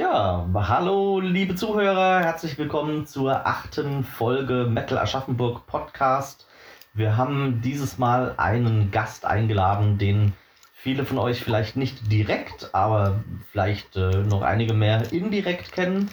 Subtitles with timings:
[0.00, 6.46] Ja, hallo liebe Zuhörer, herzlich willkommen zur achten Folge Metal Aschaffenburg Podcast.
[6.94, 10.32] Wir haben dieses Mal einen Gast eingeladen, den
[10.72, 16.08] viele von euch vielleicht nicht direkt, aber vielleicht äh, noch einige mehr indirekt kennen.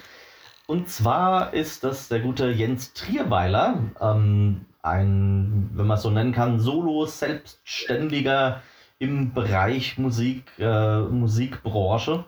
[0.65, 6.33] Und zwar ist das der gute Jens Trierweiler, ähm, ein, wenn man es so nennen
[6.33, 8.61] kann, Solo-Selbstständiger
[8.99, 12.25] im Bereich Musik, äh, Musikbranche.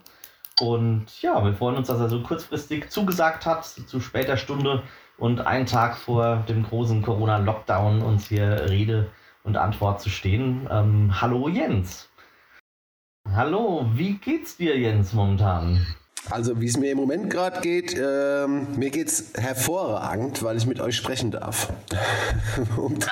[0.59, 4.83] Und ja, wir freuen uns, dass er so kurzfristig zugesagt hat, zu später Stunde
[5.17, 9.09] und einen Tag vor dem großen Corona-Lockdown uns hier Rede
[9.43, 10.67] und Antwort zu stehen.
[10.69, 12.09] Ähm, hallo Jens.
[13.31, 15.85] Hallo, wie geht's dir, Jens, momentan?
[16.29, 20.79] Also, wie es mir im Moment gerade geht, ähm, mir geht's hervorragend, weil ich mit
[20.79, 21.71] euch sprechen darf.
[22.77, 23.07] und,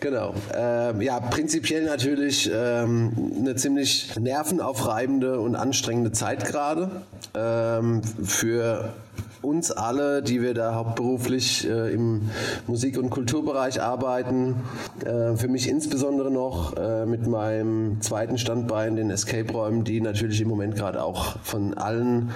[0.00, 0.34] genau.
[0.54, 7.02] Ähm, ja, prinzipiell natürlich ähm, eine ziemlich nervenaufreibende und anstrengende Zeit gerade.
[7.34, 8.94] Ähm, für
[9.42, 12.30] uns alle, die wir da hauptberuflich äh, im
[12.66, 14.56] Musik- und Kulturbereich arbeiten.
[15.04, 20.48] Äh, für mich insbesondere noch äh, mit meinem zweiten Standbein, den Escape-Räumen, die natürlich im
[20.48, 22.30] Moment gerade auch von allen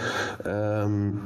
[0.46, 1.20] ähm,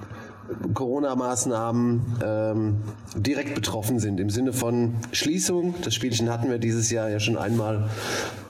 [0.75, 2.77] Corona-Maßnahmen ähm,
[3.17, 4.21] direkt betroffen sind.
[4.21, 5.75] Im Sinne von Schließung.
[5.83, 7.89] Das Spielchen hatten wir dieses Jahr ja schon einmal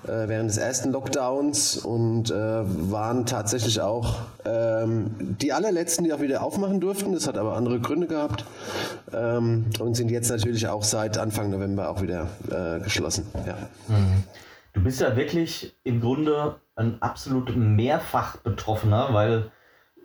[0.04, 6.20] äh, während des ersten Lockdowns und äh, waren tatsächlich auch ähm, die allerletzten, die auch
[6.20, 7.12] wieder aufmachen durften.
[7.12, 8.44] Das hat aber andere Gründe gehabt
[9.12, 13.26] ähm, und sind jetzt natürlich auch seit Anfang November auch wieder äh, geschlossen.
[13.46, 13.56] Ja.
[13.88, 14.24] Mhm.
[14.72, 19.50] Du bist ja wirklich im Grunde ein absolut mehrfach Betroffener, weil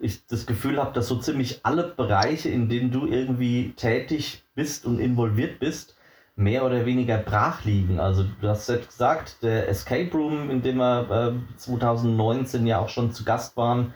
[0.00, 4.86] ich das Gefühl habe, dass so ziemlich alle Bereiche, in denen du irgendwie tätig bist
[4.86, 5.96] und involviert bist,
[6.36, 8.00] mehr oder weniger brach liegen.
[8.00, 12.88] Also du hast selbst gesagt, der Escape Room, in dem wir äh, 2019 ja auch
[12.88, 13.94] schon zu Gast waren,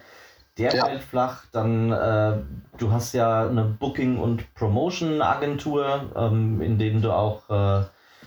[0.57, 0.87] der ja.
[0.87, 1.45] fällt flach.
[1.53, 2.39] Dann, äh,
[2.79, 7.87] du hast ja eine Booking- und Promotion-Agentur, ähm, in denen du auch äh,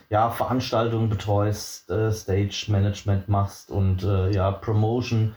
[0.09, 5.36] ja, Veranstaltungen betreust, äh, Stage-Management machst und äh, ja, Promotion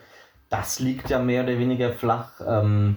[0.56, 2.40] das liegt ja mehr oder weniger flach.
[2.46, 2.96] Ähm,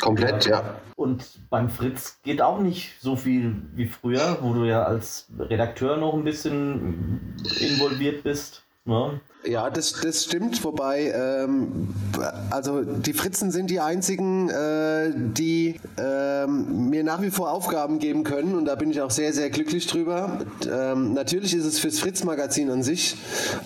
[0.00, 0.76] Komplett, ja.
[0.96, 5.96] Und beim Fritz geht auch nicht so viel wie früher, wo du ja als Redakteur
[5.96, 8.62] noch ein bisschen involviert bist.
[8.84, 9.20] Ne?
[9.44, 11.94] Ja, das, das stimmt, wobei, ähm,
[12.50, 18.22] also die Fritzen sind die einzigen, äh, die ähm, mir nach wie vor Aufgaben geben
[18.22, 20.38] können und da bin ich auch sehr, sehr glücklich drüber.
[20.70, 23.16] Ähm, natürlich ist es fürs Fritz-Magazin an sich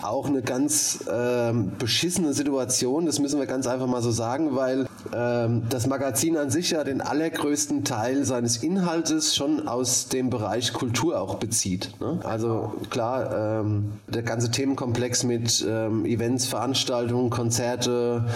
[0.03, 4.86] auch eine ganz ähm, beschissene Situation, das müssen wir ganz einfach mal so sagen, weil
[5.15, 10.73] ähm, das Magazin an sich ja den allergrößten Teil seines Inhaltes schon aus dem Bereich
[10.73, 11.91] Kultur auch bezieht.
[12.01, 12.21] Ne?
[12.25, 18.27] Also klar, ähm, der ganze Themenkomplex mit ähm, Events, Veranstaltungen, Konzerte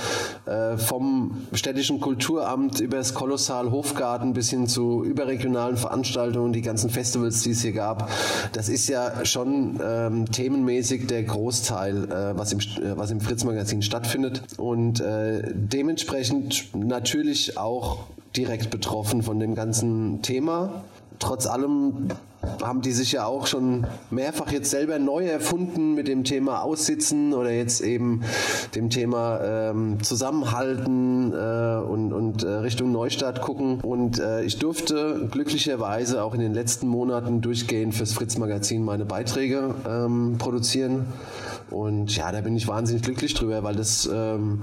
[0.46, 6.90] äh, vom städtischen Kulturamt über das Kolossal Hofgarten bis hin zu überregionalen Veranstaltungen, die ganzen
[6.90, 8.10] Festivals, die es hier gab.
[8.52, 13.82] Das ist ja schon ähm, themenmäßig der Großteil, äh, was im, äh, was im Fritz-Magazin
[13.82, 14.42] stattfindet.
[14.56, 17.98] Und äh, dementsprechend natürlich auch
[18.36, 20.84] direkt betroffen von dem ganzen Thema.
[21.18, 22.08] Trotz allem
[22.62, 27.34] haben die sich ja auch schon mehrfach jetzt selber neu erfunden mit dem Thema Aussitzen
[27.34, 28.22] oder jetzt eben
[28.74, 33.80] dem Thema ähm, Zusammenhalten äh, und, und äh, Richtung Neustadt gucken.
[33.80, 39.74] Und äh, ich durfte glücklicherweise auch in den letzten Monaten durchgehend fürs Fritz-Magazin meine Beiträge
[39.86, 41.06] ähm, produzieren.
[41.70, 44.60] Und ja, da bin ich wahnsinnig glücklich drüber, weil das, ähm,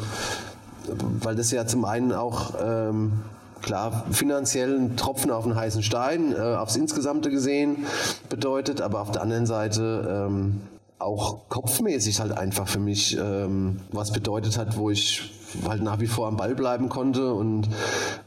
[1.21, 3.23] weil das ja zum einen auch ähm,
[3.61, 7.85] klar finanziell ein Tropfen auf den heißen Stein, äh, aufs Insgesamte gesehen
[8.29, 10.61] bedeutet, aber auf der anderen Seite ähm,
[10.99, 15.31] auch kopfmäßig halt einfach für mich ähm, was bedeutet hat, wo ich
[15.67, 17.67] halt nach wie vor am Ball bleiben konnte und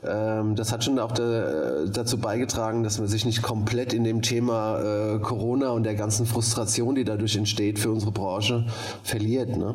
[0.06, 4.22] ähm, das hat schon auch da, dazu beigetragen, dass man sich nicht komplett in dem
[4.22, 8.64] Thema äh, Corona und der ganzen Frustration, die dadurch entsteht für unsere Branche,
[9.02, 9.56] verliert.
[9.56, 9.74] Ne?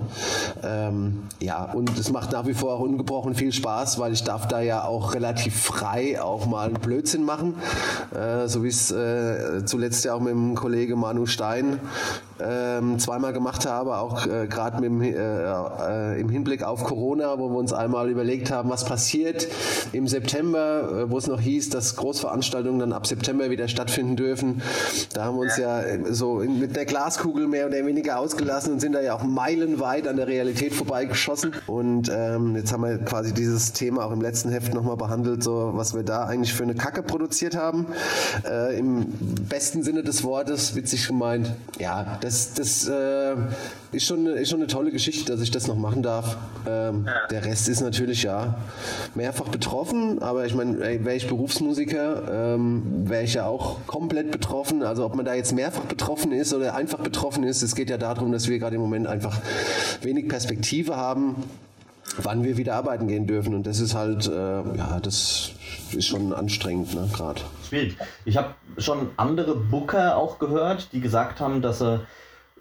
[0.63, 4.47] Ähm, ja, und es macht nach wie vor auch ungebrochen viel Spaß, weil ich darf
[4.47, 7.55] da ja auch relativ frei auch mal einen Blödsinn machen,
[8.13, 11.79] äh, so wie es äh, zuletzt ja auch mit dem Kollege Manu Stein
[12.39, 17.57] ähm, zweimal gemacht habe, auch äh, gerade äh, äh, im Hinblick auf Corona, wo wir
[17.57, 19.47] uns einmal überlegt haben, was passiert
[19.91, 24.61] im September, äh, wo es noch hieß, dass Großveranstaltungen dann ab September wieder stattfinden dürfen.
[25.13, 28.79] Da haben wir uns ja äh, so mit der Glaskugel mehr oder weniger ausgelassen und
[28.79, 31.53] sind da ja auch meilenweit an der Realität vorbeigeschossen.
[31.67, 35.71] Und ähm, jetzt haben wir quasi dieses Thema auch im letzten Heft nochmal behandelt, so
[35.75, 37.87] was wir da eigentlich für eine Kacke produziert haben.
[38.47, 39.05] Äh, Im
[39.49, 41.51] besten Sinne des Wortes, witzig gemeint.
[41.79, 43.35] Ja, das, das äh,
[43.95, 46.37] ist, schon, ist schon eine tolle Geschichte, dass ich das noch machen darf.
[46.67, 48.57] Ähm, ja Der Rest ist natürlich ja
[49.15, 54.83] mehrfach betroffen, aber ich meine, wäre ich Berufsmusiker, ähm, wäre ich ja auch komplett betroffen.
[54.83, 57.97] Also ob man da jetzt mehrfach betroffen ist oder einfach betroffen ist, es geht ja
[57.97, 59.39] darum, dass wir gerade im Moment einfach
[60.01, 61.43] wenig Perspektive haben
[62.17, 63.53] wann wir wieder arbeiten gehen dürfen.
[63.53, 65.51] Und das ist halt, äh, ja, das
[65.91, 67.41] ist schon anstrengend, ne, gerade.
[67.67, 67.97] Schwierig.
[68.25, 71.99] Ich habe schon andere Booker auch gehört, die gesagt haben, dass sie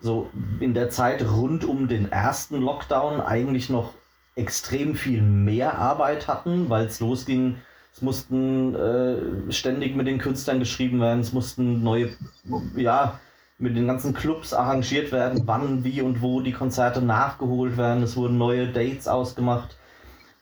[0.04, 0.30] so
[0.60, 3.94] in der Zeit rund um den ersten Lockdown eigentlich noch
[4.36, 7.56] extrem viel mehr Arbeit hatten, weil es losging.
[7.92, 12.10] Es mussten äh, ständig mit den Künstlern geschrieben werden, es mussten neue,
[12.76, 13.18] ja,
[13.58, 18.02] mit den ganzen Clubs arrangiert werden, wann, wie und wo die Konzerte nachgeholt werden.
[18.02, 19.76] Es wurden neue Dates ausgemacht.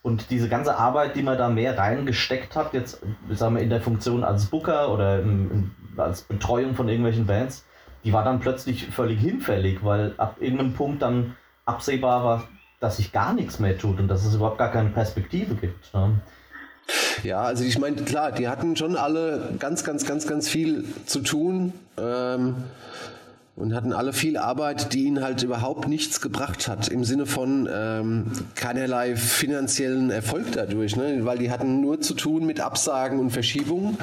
[0.01, 3.01] Und diese ganze Arbeit, die man da mehr reingesteckt hat, jetzt
[3.31, 5.71] sagen wir in der Funktion als Booker oder in, in,
[6.01, 7.65] als Betreuung von irgendwelchen Bands,
[8.05, 12.49] die war dann plötzlich völlig hinfällig, weil ab irgendeinem Punkt dann absehbar war,
[12.81, 15.95] dass sich gar nichts mehr tut und dass es überhaupt gar keine Perspektive gibt.
[15.95, 16.21] Ne?
[17.23, 21.21] Ja, also ich meine, klar, die hatten schon alle ganz, ganz, ganz, ganz viel zu
[21.21, 21.73] tun.
[21.97, 22.57] Ähm,
[23.55, 27.69] und hatten alle viel Arbeit, die ihnen halt überhaupt nichts gebracht hat, im Sinne von
[27.71, 31.21] ähm, keinerlei finanziellen Erfolg dadurch, ne?
[31.27, 33.99] weil die hatten nur zu tun mit Absagen und Verschiebungen.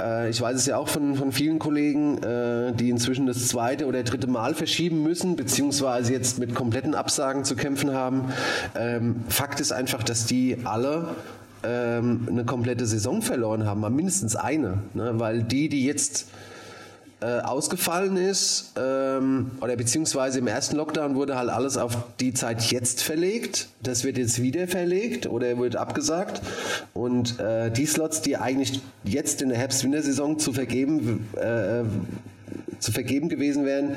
[0.00, 3.86] Äh, ich weiß es ja auch von, von vielen Kollegen, äh, die inzwischen das zweite
[3.86, 8.32] oder dritte Mal verschieben müssen, beziehungsweise jetzt mit kompletten Absagen zu kämpfen haben.
[8.78, 11.16] Ähm, Fakt ist einfach, dass die alle
[11.64, 15.14] ähm, eine komplette Saison verloren haben, mindestens eine, ne?
[15.16, 16.28] weil die, die jetzt
[17.20, 22.62] äh, ausgefallen ist, ähm, oder beziehungsweise im ersten Lockdown wurde halt alles auf die Zeit
[22.70, 23.68] jetzt verlegt.
[23.82, 26.40] Das wird jetzt wieder verlegt oder wird abgesagt.
[26.94, 31.82] Und äh, die Slots, die eigentlich jetzt in der Herbst-Wintersaison zu vergeben, äh,
[32.78, 33.96] zu vergeben gewesen wären,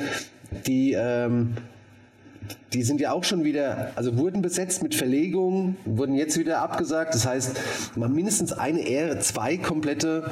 [0.65, 1.55] die ähm,
[2.73, 7.13] die sind ja auch schon wieder, also wurden besetzt mit Verlegungen, wurden jetzt wieder abgesagt.
[7.13, 7.59] Das heißt,
[7.95, 10.31] man mindestens eine Ehre, zwei komplette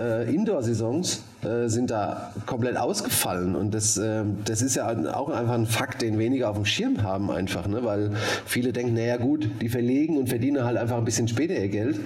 [0.00, 3.54] äh, Indoor-Saisons äh, sind da komplett ausgefallen.
[3.54, 7.02] Und das, äh, das ist ja auch einfach ein Fakt, den weniger auf dem Schirm
[7.02, 7.84] haben einfach, ne?
[7.84, 8.12] weil
[8.46, 12.00] viele denken, naja gut, die verlegen und verdienen halt einfach ein bisschen später ihr Geld.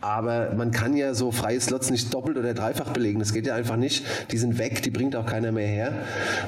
[0.00, 3.18] Aber man kann ja so freie Slots nicht doppelt oder dreifach belegen.
[3.18, 4.04] Das geht ja einfach nicht.
[4.30, 5.92] Die sind weg, die bringt auch keiner mehr her.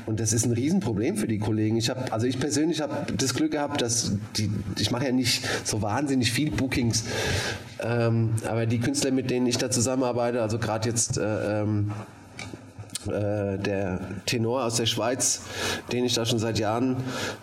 [0.07, 1.77] Und das ist ein Riesenproblem für die Kollegen.
[1.77, 5.45] Ich habe, also ich persönlich habe das Glück gehabt, dass die, ich mache ja nicht
[5.65, 7.05] so wahnsinnig viel Bookings.
[7.81, 11.91] Ähm, aber die Künstler, mit denen ich da zusammenarbeite, also gerade jetzt äh, ähm,
[13.07, 15.43] äh, der Tenor aus der Schweiz,
[15.93, 16.97] den ich da schon seit Jahren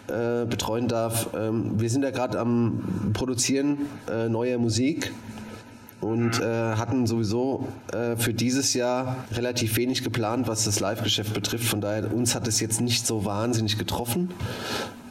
[0.07, 1.30] äh, betreuen darf.
[1.38, 5.12] Ähm, wir sind da gerade am Produzieren äh, neuer Musik
[6.00, 11.65] und äh, hatten sowieso äh, für dieses Jahr relativ wenig geplant, was das Live-Geschäft betrifft.
[11.65, 14.30] Von daher, uns hat es jetzt nicht so wahnsinnig getroffen.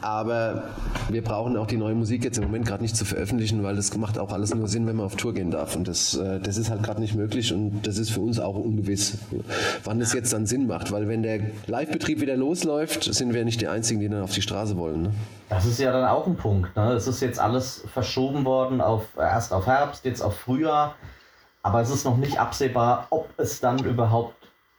[0.07, 0.63] Aber
[1.09, 3.97] wir brauchen auch die neue Musik jetzt im Moment gerade nicht zu veröffentlichen, weil das
[3.97, 5.75] macht auch alles nur Sinn, wenn man auf Tour gehen darf.
[5.75, 8.55] Und das, äh, das ist halt gerade nicht möglich und das ist für uns auch
[8.55, 9.19] ungewiss,
[9.83, 10.93] wann das jetzt dann Sinn macht.
[10.93, 14.43] Weil wenn der Live-Betrieb wieder losläuft, sind wir nicht die Einzigen, die dann auf die
[14.43, 15.03] Straße wollen.
[15.03, 15.11] Ne?
[15.49, 16.77] Das ist ja dann auch ein Punkt.
[16.77, 16.93] Ne?
[16.93, 20.95] Es ist jetzt alles verschoben worden, auf, erst auf Herbst, jetzt auf Frühjahr.
[21.65, 24.37] Aber es ist noch nicht absehbar, ob es dann überhaupt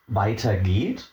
[0.08, 1.12] weitergeht.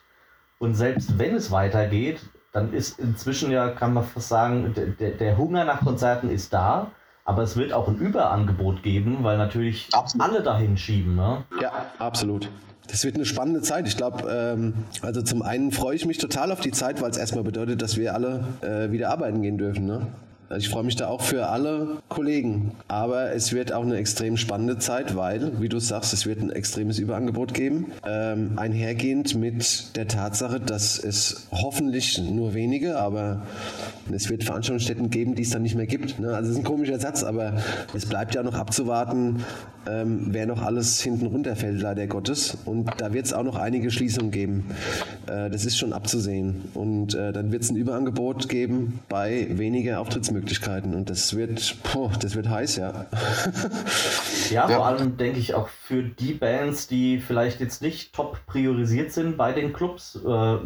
[0.60, 2.20] Und selbst wenn es weitergeht,
[2.54, 6.92] dann ist inzwischen ja, kann man fast sagen, der, der Hunger nach Konzerten ist da,
[7.24, 10.26] aber es wird auch ein Überangebot geben, weil natürlich absolut.
[10.26, 11.16] alle dahin schieben.
[11.16, 11.43] Ne?
[11.60, 12.48] Ja, absolut.
[12.86, 13.88] Das wird eine spannende Zeit.
[13.88, 17.17] Ich glaube, ähm, also zum einen freue ich mich total auf die Zeit, weil es
[17.17, 19.86] erstmal bedeutet, dass wir alle äh, wieder arbeiten gehen dürfen.
[19.86, 20.06] Ne?
[20.55, 22.77] Also ich freue mich da auch für alle Kollegen.
[22.87, 26.51] Aber es wird auch eine extrem spannende Zeit, weil, wie du sagst, es wird ein
[26.51, 27.87] extremes Überangebot geben.
[28.06, 33.43] Ähm, einhergehend mit der Tatsache, dass es hoffentlich nur wenige, aber
[34.13, 36.20] es wird Veranstaltungsstätten geben, die es dann nicht mehr gibt.
[36.20, 36.29] Ne?
[36.32, 37.55] Also es ist ein komischer Satz, aber
[37.93, 39.44] es bleibt ja noch abzuwarten,
[39.89, 42.58] ähm, wer noch alles hinten runterfällt, leider Gottes.
[42.65, 44.67] Und da wird es auch noch einige Schließungen geben.
[45.28, 46.70] Äh, das ist schon abzusehen.
[46.74, 50.94] Und äh, dann wird es ein Überangebot geben bei weniger Auftrittsmöglichkeiten.
[50.94, 53.06] Und das wird, boah, das wird heiß, ja.
[54.50, 59.12] ja, vor allem denke ich auch für die Bands, die vielleicht jetzt nicht top priorisiert
[59.12, 60.56] sind bei den Clubs, äh,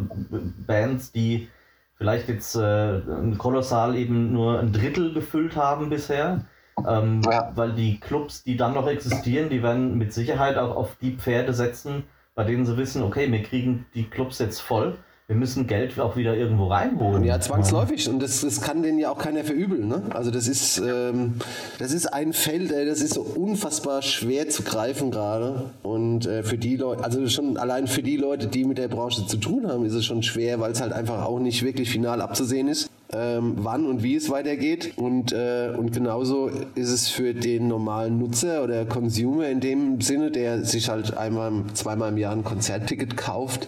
[0.67, 1.49] Bands, die
[1.95, 3.01] vielleicht jetzt äh,
[3.37, 6.45] kolossal eben nur ein Drittel gefüllt haben bisher
[6.87, 7.51] ähm, ja.
[7.55, 11.53] Weil die Clubs, die dann noch existieren, die werden mit Sicherheit auch auf die Pferde
[11.53, 12.03] setzen,
[12.39, 14.97] bei denen sie wissen, okay, wir kriegen die Clubs jetzt voll
[15.29, 17.23] wir müssen Geld auch wieder irgendwo reinholen.
[17.23, 18.09] Ja, zwangsläufig.
[18.09, 19.87] Und das, das kann denen ja auch keiner verübeln.
[19.87, 20.01] Ne?
[20.09, 21.35] Also das ist, ähm,
[21.77, 25.69] das ist ein Feld, ey, das ist so unfassbar schwer zu greifen gerade.
[25.83, 29.27] Und äh, für die Leute, also schon allein für die Leute, die mit der Branche
[29.27, 32.21] zu tun haben, ist es schon schwer, weil es halt einfach auch nicht wirklich final
[32.21, 32.89] abzusehen ist.
[33.11, 34.93] Ähm, wann und wie es weitergeht.
[34.97, 40.31] Und, äh, und genauso ist es für den normalen Nutzer oder Consumer in dem Sinne,
[40.31, 43.67] der sich halt einmal, zweimal im Jahr ein Konzertticket kauft,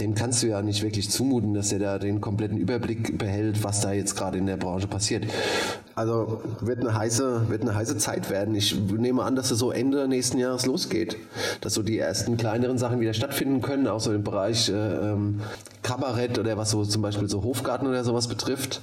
[0.00, 3.80] dem kannst du ja nicht wirklich zumuten, dass er da den kompletten Überblick behält, was
[3.80, 5.26] da jetzt gerade in der Branche passiert.
[5.94, 8.54] Also wird eine heiße, wird eine heiße Zeit werden.
[8.54, 11.16] Ich nehme an, dass es so Ende nächsten Jahres losgeht,
[11.60, 15.40] dass so die ersten kleineren Sachen wieder stattfinden können, auch so im Bereich äh, ähm,
[15.82, 18.80] Kabarett oder was so zum Beispiel so Hofgarten oder sowas betrifft.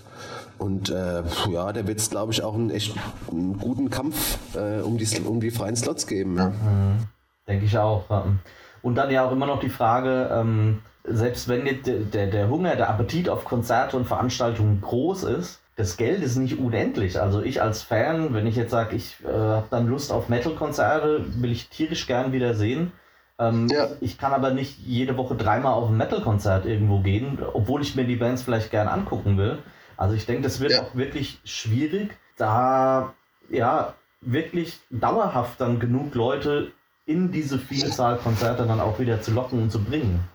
[0.60, 2.94] Und äh, ja, da wird es, glaube ich, auch einen echt
[3.32, 6.38] einen guten Kampf äh, um, die, um die freien Slots geben.
[6.38, 6.50] Ja.
[6.50, 7.08] Mhm.
[7.48, 8.04] Denke ich auch.
[8.82, 12.89] Und dann ja auch immer noch die Frage, ähm, selbst wenn der, der Hunger, der
[12.89, 17.21] Appetit auf Konzerte und Veranstaltungen groß ist, das Geld ist nicht unendlich.
[17.21, 21.24] Also ich als Fan, wenn ich jetzt sage, ich äh, habe dann Lust auf Metal-Konzerte,
[21.41, 22.91] will ich tierisch gern wieder sehen.
[23.39, 23.88] Ähm, ja.
[24.01, 28.03] Ich kann aber nicht jede Woche dreimal auf ein Metal-Konzert irgendwo gehen, obwohl ich mir
[28.03, 29.59] die Bands vielleicht gern angucken will.
[29.95, 30.81] Also ich denke, das wird ja.
[30.81, 33.13] auch wirklich schwierig, da
[33.50, 36.74] ja wirklich dauerhaft dann genug Leute
[37.05, 40.27] in diese Vielzahl Konzerte dann auch wieder zu locken und zu bringen.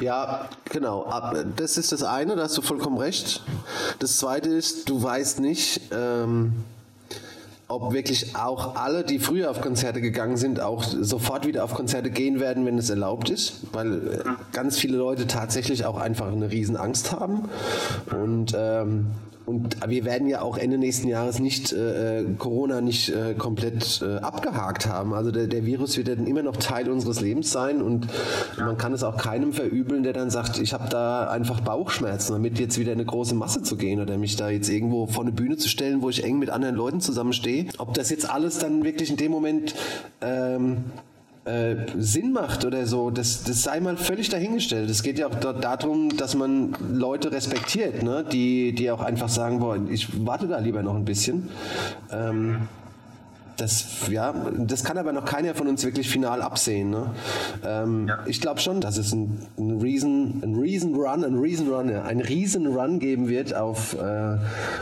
[0.00, 1.10] Ja, genau.
[1.56, 3.42] Das ist das eine, da hast du vollkommen recht.
[3.98, 6.64] Das zweite ist, du weißt nicht, ähm,
[7.68, 12.10] ob wirklich auch alle, die früher auf Konzerte gegangen sind, auch sofort wieder auf Konzerte
[12.10, 16.50] gehen werden, wenn es erlaubt ist, weil äh, ganz viele Leute tatsächlich auch einfach eine
[16.50, 17.48] Riesenangst haben.
[18.10, 19.06] Und ähm,
[19.46, 24.02] und wir werden ja auch Ende nächsten Jahres nicht äh, äh, Corona nicht äh, komplett
[24.02, 25.14] äh, abgehakt haben.
[25.14, 28.06] Also der, der Virus wird dann immer noch Teil unseres Lebens sein und
[28.58, 32.58] man kann es auch keinem verübeln, der dann sagt, ich habe da einfach Bauchschmerzen, damit
[32.58, 35.56] jetzt wieder eine große Masse zu gehen oder mich da jetzt irgendwo vor eine Bühne
[35.56, 37.66] zu stellen, wo ich eng mit anderen Leuten zusammenstehe.
[37.78, 39.74] Ob das jetzt alles dann wirklich in dem Moment
[40.20, 40.84] ähm,
[41.44, 44.88] äh, Sinn macht oder so, das, das sei mal völlig dahingestellt.
[44.88, 48.24] Es geht ja auch darum, dass man Leute respektiert, ne?
[48.30, 51.48] die, die auch einfach sagen, boah, ich warte da lieber noch ein bisschen.
[52.12, 52.68] Ähm,
[53.56, 56.90] das, ja, das kann aber noch keiner von uns wirklich final absehen.
[56.90, 57.10] Ne?
[57.64, 58.18] Ähm, ja.
[58.26, 62.20] Ich glaube schon, dass es ein, ein, Reason, ein Reason Run, ein Reason Run, ein
[62.20, 64.36] Riesen Run geben wird auf, äh,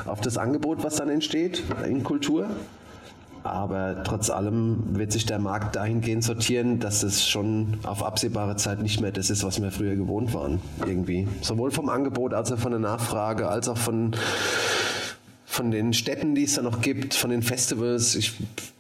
[0.06, 2.48] auf das Angebot, was dann entsteht in Kultur.
[3.42, 8.82] Aber trotz allem wird sich der Markt dahingehend sortieren, dass es schon auf absehbare Zeit
[8.82, 10.60] nicht mehr das ist, was wir früher gewohnt waren.
[10.86, 11.26] Irgendwie.
[11.40, 14.12] Sowohl vom Angebot als auch von der Nachfrage, als auch von,
[15.46, 18.14] von den Städten, die es da noch gibt, von den Festivals.
[18.14, 18.34] Ich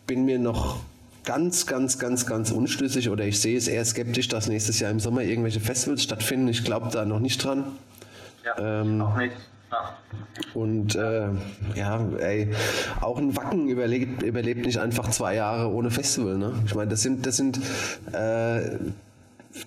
[0.06, 0.80] bin mir noch
[1.24, 5.00] ganz, ganz, ganz, ganz unschlüssig oder ich sehe es eher skeptisch, dass nächstes Jahr im
[5.00, 6.48] Sommer irgendwelche Festivals stattfinden.
[6.48, 7.64] Ich glaube da noch nicht dran.
[8.44, 9.36] Ja, ähm, auch nicht.
[10.54, 11.28] Und äh,
[11.74, 12.50] ja, ey,
[13.00, 16.38] auch ein Wacken überlebt, überlebt nicht einfach zwei Jahre ohne Festival.
[16.38, 16.54] Ne?
[16.66, 17.58] Ich meine, das sind, das sind,
[18.12, 18.78] äh,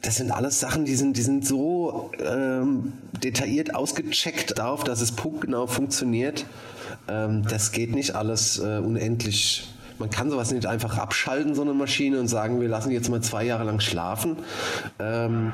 [0.02, 2.94] das sind alles Sachen, die sind, die sind so ähm,
[3.24, 6.46] detailliert ausgecheckt darauf, dass es punktgenau funktioniert.
[7.08, 11.74] Ähm, das geht nicht alles äh, unendlich man kann sowas nicht einfach abschalten, so eine
[11.74, 14.38] Maschine, und sagen, wir lassen jetzt mal zwei Jahre lang schlafen.
[15.00, 15.52] Ähm,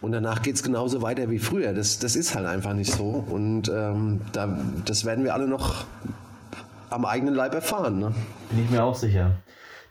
[0.00, 1.72] und danach geht es genauso weiter wie früher.
[1.72, 3.24] Das, das ist halt einfach nicht so.
[3.28, 5.84] Und ähm, da, das werden wir alle noch
[6.90, 7.98] am eigenen Leib erfahren.
[7.98, 8.14] Ne?
[8.50, 9.32] Bin ich mir auch sicher.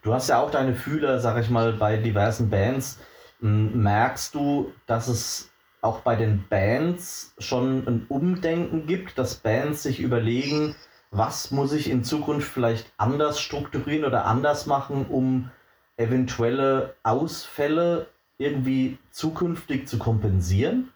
[0.03, 2.99] Du hast ja auch deine Fühler, sag ich mal, bei diversen Bands.
[3.39, 5.49] Merkst du, dass es
[5.81, 10.75] auch bei den Bands schon ein Umdenken gibt, dass Bands sich überlegen,
[11.11, 15.51] was muss ich in Zukunft vielleicht anders strukturieren oder anders machen, um
[15.97, 20.89] eventuelle Ausfälle irgendwie zukünftig zu kompensieren,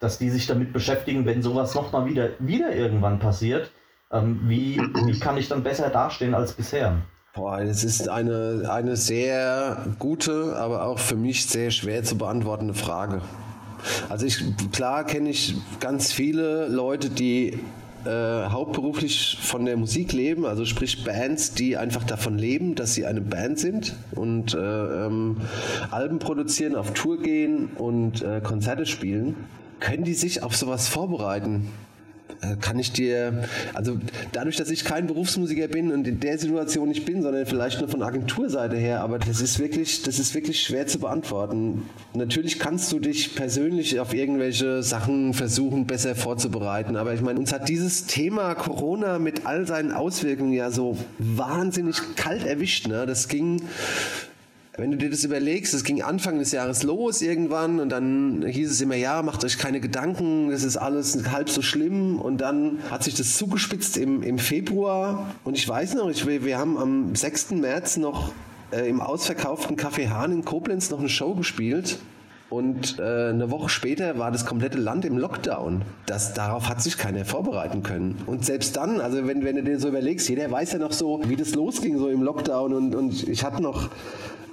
[0.00, 3.70] dass die sich damit beschäftigen, wenn sowas nochmal wieder, wieder irgendwann passiert,
[4.10, 6.98] ähm, wie, wie kann ich dann besser dastehen als bisher?
[7.34, 12.74] Boah, das ist eine, eine sehr gute, aber auch für mich sehr schwer zu beantwortende
[12.74, 13.22] Frage.
[14.10, 17.58] Also ich, klar kenne ich ganz viele Leute, die
[18.06, 23.06] äh, hauptberuflich von der Musik leben, also sprich Bands, die einfach davon leben, dass sie
[23.06, 25.38] eine Band sind und äh, ähm,
[25.90, 29.36] Alben produzieren, auf Tour gehen und äh, Konzerte spielen,
[29.80, 31.68] können die sich auf sowas vorbereiten?
[32.40, 33.98] Äh, kann ich dir, also
[34.32, 37.88] dadurch, dass ich kein Berufsmusiker bin und in der Situation nicht bin, sondern vielleicht nur
[37.88, 41.82] von Agenturseite her, aber das ist wirklich, das ist wirklich schwer zu beantworten.
[42.14, 47.52] Natürlich kannst du dich persönlich auf irgendwelche Sachen versuchen, besser vorzubereiten, aber ich meine, uns
[47.52, 52.88] hat dieses Thema Corona mit all seinen Auswirkungen ja so wahnsinnig kalt erwischt.
[52.88, 53.06] Ne?
[53.06, 53.62] Das ging
[54.78, 58.70] wenn du dir das überlegst, es ging Anfang des Jahres los irgendwann und dann hieß
[58.70, 62.78] es immer, ja, macht euch keine Gedanken, das ist alles halb so schlimm und dann
[62.90, 67.14] hat sich das zugespitzt im, im Februar und ich weiß noch, ich, wir haben am
[67.14, 67.50] 6.
[67.52, 68.32] März noch
[68.70, 71.98] äh, im ausverkauften Café Hahn in Koblenz noch eine Show gespielt
[72.48, 75.82] und äh, eine Woche später war das komplette Land im Lockdown.
[76.04, 78.20] Das, darauf hat sich keiner vorbereiten können.
[78.26, 81.22] Und selbst dann, also wenn, wenn du dir so überlegst, jeder weiß ja noch so,
[81.28, 83.88] wie das losging so im Lockdown und, und ich hatte noch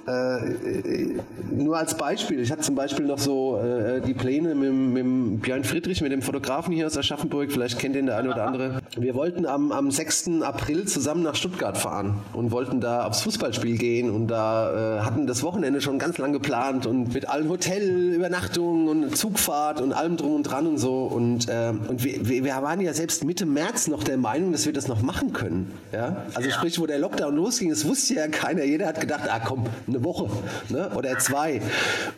[0.06, 5.42] äh, nur als Beispiel, ich hatte zum Beispiel noch so äh, die Pläne mit, mit
[5.42, 8.82] Björn Friedrich, mit dem Fotografen hier aus Aschaffenburg, vielleicht kennt ihn der eine oder andere.
[8.96, 10.42] Wir wollten am, am 6.
[10.42, 15.26] April zusammen nach Stuttgart fahren und wollten da aufs Fußballspiel gehen und da äh, hatten
[15.26, 20.34] das Wochenende schon ganz lang geplant und mit allen Hotelübernachtungen und Zugfahrt und allem drum
[20.34, 24.02] und dran und so und, äh, und wir, wir waren ja selbst Mitte März noch
[24.02, 25.72] der Meinung, dass wir das noch machen können.
[25.92, 26.24] Ja?
[26.34, 28.64] Also sprich, wo der Lockdown losging, es wusste ja keiner.
[28.64, 30.28] Jeder hat gedacht, ah komm, eine Woche
[30.68, 30.90] ne?
[30.96, 31.60] oder zwei.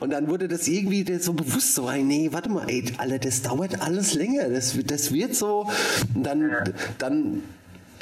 [0.00, 3.82] Und dann wurde das irgendwie so bewusst so, nee, warte mal, ey, Alter, das dauert
[3.82, 4.48] alles länger.
[4.48, 5.66] Das, das wird so.
[6.14, 6.52] Und dann,
[6.98, 7.42] dann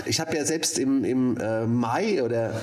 [0.06, 2.60] ich habe ja selbst im, im äh, Mai oder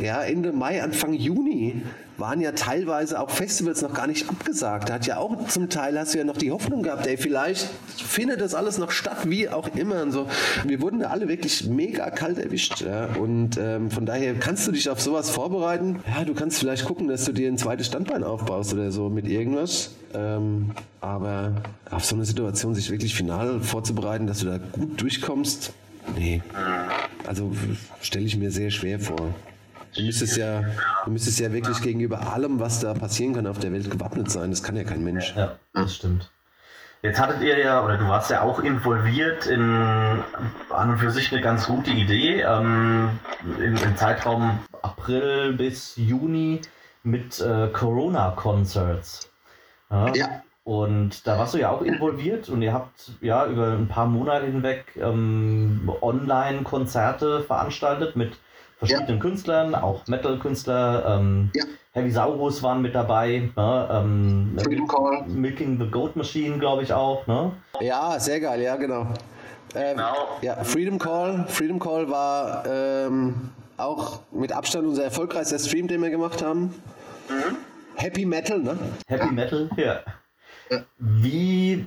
[0.00, 1.82] ja, Ende Mai, Anfang Juni
[2.18, 4.88] waren ja teilweise auch Festivals noch gar nicht abgesagt.
[4.88, 7.68] Da hat ja auch zum Teil hast du ja noch die Hoffnung gehabt, ey, vielleicht
[7.96, 10.26] findet das alles noch statt, wie auch immer und so.
[10.64, 12.80] Wir wurden da alle wirklich mega kalt erwischt.
[12.80, 13.08] Ja?
[13.18, 16.00] Und ähm, von daher kannst du dich auf sowas vorbereiten.
[16.14, 19.26] Ja, du kannst vielleicht gucken, dass du dir ein zweites Standbein aufbaust oder so mit
[19.26, 19.90] irgendwas.
[20.14, 25.72] Ähm, aber auf so eine Situation sich wirklich final vorzubereiten, dass du da gut durchkommst,
[26.16, 26.42] nee.
[27.26, 27.52] Also
[28.00, 29.34] stelle ich mir sehr schwer vor.
[29.94, 30.62] Du müsstest ja,
[31.04, 34.50] du müsstest ja wirklich gegenüber allem, was da passieren kann auf der Welt, gewappnet sein.
[34.50, 35.34] Das kann ja kein Mensch.
[35.36, 36.30] Ja, das stimmt.
[37.02, 39.60] Jetzt hattet ihr ja, oder du warst ja auch involviert in
[40.70, 43.18] an und für sich eine ganz gute Idee ähm,
[43.58, 46.60] im, im, Zeitraum April bis Juni
[47.02, 49.28] mit äh, Corona-Concerts.
[49.90, 50.14] Ja?
[50.14, 50.42] ja.
[50.62, 54.46] Und da warst du ja auch involviert und ihr habt ja über ein paar Monate
[54.46, 58.38] hinweg ähm, Online-Konzerte veranstaltet mit
[58.82, 59.22] verschiedenen ja.
[59.22, 61.04] Künstlern, auch Metal-Künstler.
[61.06, 61.64] Ähm, ja.
[61.92, 63.50] Heavy Saurus waren mit dabei.
[63.54, 63.88] Ne?
[63.92, 65.24] Ähm, Freedom Call.
[65.26, 67.26] Milking the Goat Machine, glaube ich auch.
[67.26, 67.52] Ne?
[67.80, 69.06] Ja, sehr geil, ja, genau.
[69.74, 70.14] Ähm, genau.
[70.40, 71.44] Ja, Freedom Call.
[71.48, 76.74] Freedom Call war ähm, auch mit Abstand unser erfolgreichster Stream, den wir gemacht haben.
[77.28, 77.56] Mhm.
[77.96, 78.78] Happy Metal, ne?
[79.06, 80.00] Happy Metal, ja.
[80.98, 81.86] Wie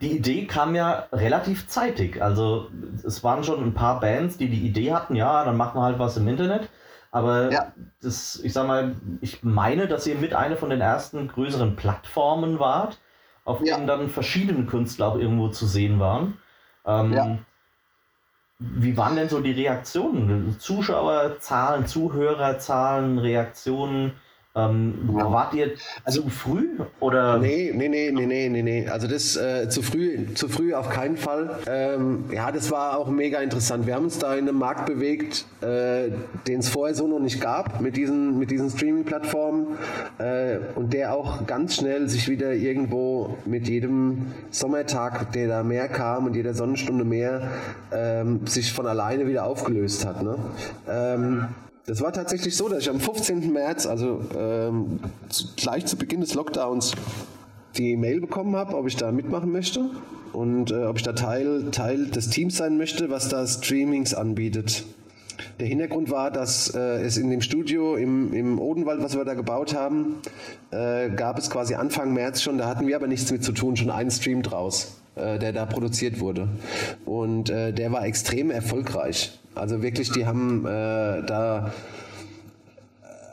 [0.00, 2.22] die Idee kam ja relativ zeitig.
[2.22, 2.68] Also
[3.04, 5.98] es waren schon ein paar Bands, die die Idee hatten, ja, dann machen wir halt
[5.98, 6.68] was im Internet.
[7.10, 7.72] Aber ja.
[8.02, 12.58] das, ich sag mal, ich meine, dass ihr mit einer von den ersten größeren Plattformen
[12.58, 12.98] wart,
[13.44, 13.76] auf ja.
[13.76, 16.38] denen dann verschiedene Künstler auch irgendwo zu sehen waren.
[16.84, 17.38] Ähm, ja.
[18.58, 20.56] Wie waren denn so die Reaktionen?
[20.58, 24.12] Zuschauerzahlen, Zuhörerzahlen, Reaktionen?
[24.56, 25.32] Ähm, ja.
[25.32, 25.72] Wart ihr
[26.04, 27.38] also, zu früh oder?
[27.38, 28.88] Nee, nee, nee, nee, nee, nee, nee.
[28.88, 31.58] Also das äh, zu früh, zu früh auf keinen Fall.
[31.66, 33.84] Ähm, ja, das war auch mega interessant.
[33.86, 36.10] Wir haben uns da in einem Markt bewegt, äh,
[36.46, 39.76] den es vorher so noch nicht gab mit diesen, mit diesen Streaming-Plattformen
[40.18, 45.88] äh, und der auch ganz schnell sich wieder irgendwo mit jedem Sommertag, der da mehr
[45.88, 47.48] kam und jeder Sonnenstunde mehr,
[47.92, 50.22] ähm, sich von alleine wieder aufgelöst hat.
[50.22, 50.36] Ne?
[50.88, 51.48] Ähm,
[51.86, 53.52] das war tatsächlich so, dass ich am 15.
[53.52, 55.00] März, also ähm,
[55.56, 56.92] gleich zu Beginn des Lockdowns,
[57.76, 59.90] die Mail bekommen habe, ob ich da mitmachen möchte
[60.32, 64.84] und äh, ob ich da Teil, Teil des Teams sein möchte, was da Streamings anbietet.
[65.60, 69.34] Der Hintergrund war, dass äh, es in dem Studio im, im Odenwald, was wir da
[69.34, 70.16] gebaut haben,
[70.70, 73.76] äh, gab es quasi Anfang März schon, da hatten wir aber nichts mit zu tun,
[73.76, 76.48] schon einen Stream draus, äh, der da produziert wurde.
[77.04, 79.38] Und äh, der war extrem erfolgreich.
[79.54, 81.72] Also wirklich, die haben äh, da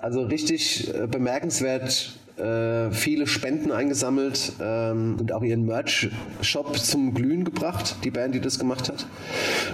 [0.01, 7.43] also richtig äh, bemerkenswert äh, viele Spenden eingesammelt ähm, und auch ihren Merch-Shop zum Glühen
[7.43, 9.06] gebracht, die Band, die das gemacht hat.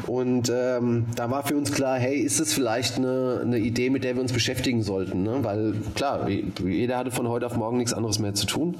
[0.05, 4.03] Und ähm, da war für uns klar, hey, ist das vielleicht eine, eine Idee, mit
[4.03, 5.23] der wir uns beschäftigen sollten?
[5.23, 5.39] Ne?
[5.43, 8.75] Weil klar, jeder hatte von heute auf morgen nichts anderes mehr zu tun.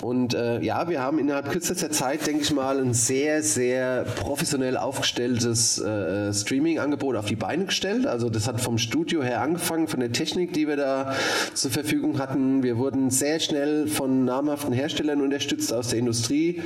[0.00, 4.76] Und äh, ja, wir haben innerhalb kürzester Zeit, denke ich mal, ein sehr, sehr professionell
[4.76, 8.06] aufgestelltes äh, Streaming-Angebot auf die Beine gestellt.
[8.06, 11.14] Also das hat vom Studio her angefangen, von der Technik, die wir da
[11.54, 12.62] zur Verfügung hatten.
[12.62, 16.62] Wir wurden sehr schnell von namhaften Herstellern unterstützt aus der Industrie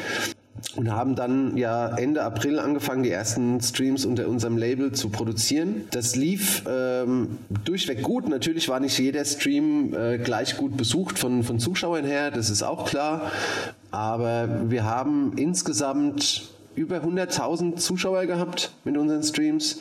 [0.76, 5.86] und haben dann ja Ende April angefangen, die ersten Streams unter unserem Label zu produzieren.
[5.90, 8.28] Das lief ähm, durchweg gut.
[8.28, 12.62] Natürlich war nicht jeder Stream äh, gleich gut besucht von, von Zuschauern her, das ist
[12.62, 13.30] auch klar.
[13.90, 19.80] Aber wir haben insgesamt über 100.000 Zuschauer gehabt mit unseren Streams.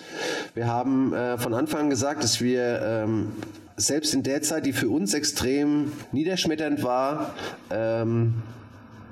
[0.53, 3.31] Wir haben äh, von Anfang an gesagt, dass wir ähm,
[3.77, 7.33] selbst in der Zeit, die für uns extrem niederschmetternd war,
[7.69, 8.35] ähm,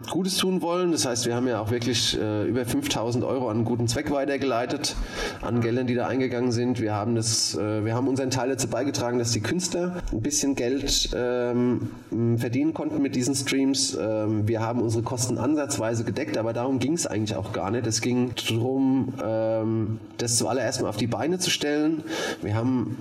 [0.09, 0.91] Gutes tun wollen.
[0.91, 4.95] Das heißt, wir haben ja auch wirklich äh, über 5000 Euro an guten Zweck weitergeleitet,
[5.41, 6.79] an Geldern, die da eingegangen sind.
[6.79, 10.55] Wir haben, das, äh, wir haben unseren Teil dazu beigetragen, dass die Künstler ein bisschen
[10.55, 11.89] Geld ähm,
[12.37, 13.97] verdienen konnten mit diesen Streams.
[13.99, 17.85] Ähm, wir haben unsere Kosten ansatzweise gedeckt, aber darum ging es eigentlich auch gar nicht.
[17.85, 22.03] Es ging darum, ähm, das zuallererst mal auf die Beine zu stellen.
[22.41, 22.97] Wir haben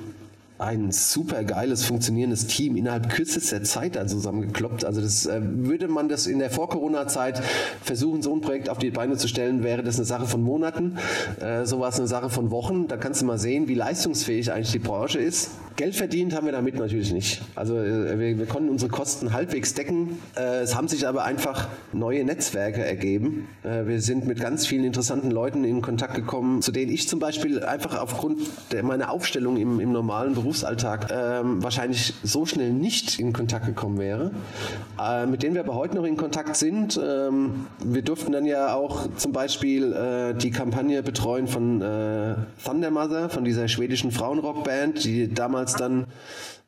[0.59, 4.85] ein super geiles, funktionierendes Team innerhalb kürzester Zeit da zusammengekloppt.
[4.85, 7.41] Also das äh, würde man das in der Vor-Corona-Zeit
[7.81, 10.99] versuchen, so ein Projekt auf die Beine zu stellen, wäre das eine Sache von Monaten.
[11.41, 12.89] Äh, so war es eine Sache von Wochen.
[12.89, 15.51] Da kannst du mal sehen, wie leistungsfähig eigentlich die Branche ist.
[15.77, 17.41] Geld verdient haben wir damit natürlich nicht.
[17.55, 20.19] Also äh, wir, wir, konnten unsere Kosten halbwegs decken.
[20.37, 23.47] Äh, es haben sich aber einfach neue Netzwerke ergeben.
[23.63, 27.63] Wir sind mit ganz vielen interessanten Leuten in Kontakt gekommen, zu denen ich zum Beispiel
[27.63, 28.41] einfach aufgrund
[28.83, 33.99] meiner Aufstellung im, im normalen Beruf Berufsalltag ähm, wahrscheinlich so schnell nicht in Kontakt gekommen
[33.99, 34.31] wäre,
[34.99, 36.99] äh, mit denen wir aber heute noch in Kontakt sind.
[37.03, 42.91] Ähm, wir durften dann ja auch zum Beispiel äh, die Kampagne betreuen von äh, Thunder
[42.91, 46.07] Mother, von dieser schwedischen Frauenrockband, die damals dann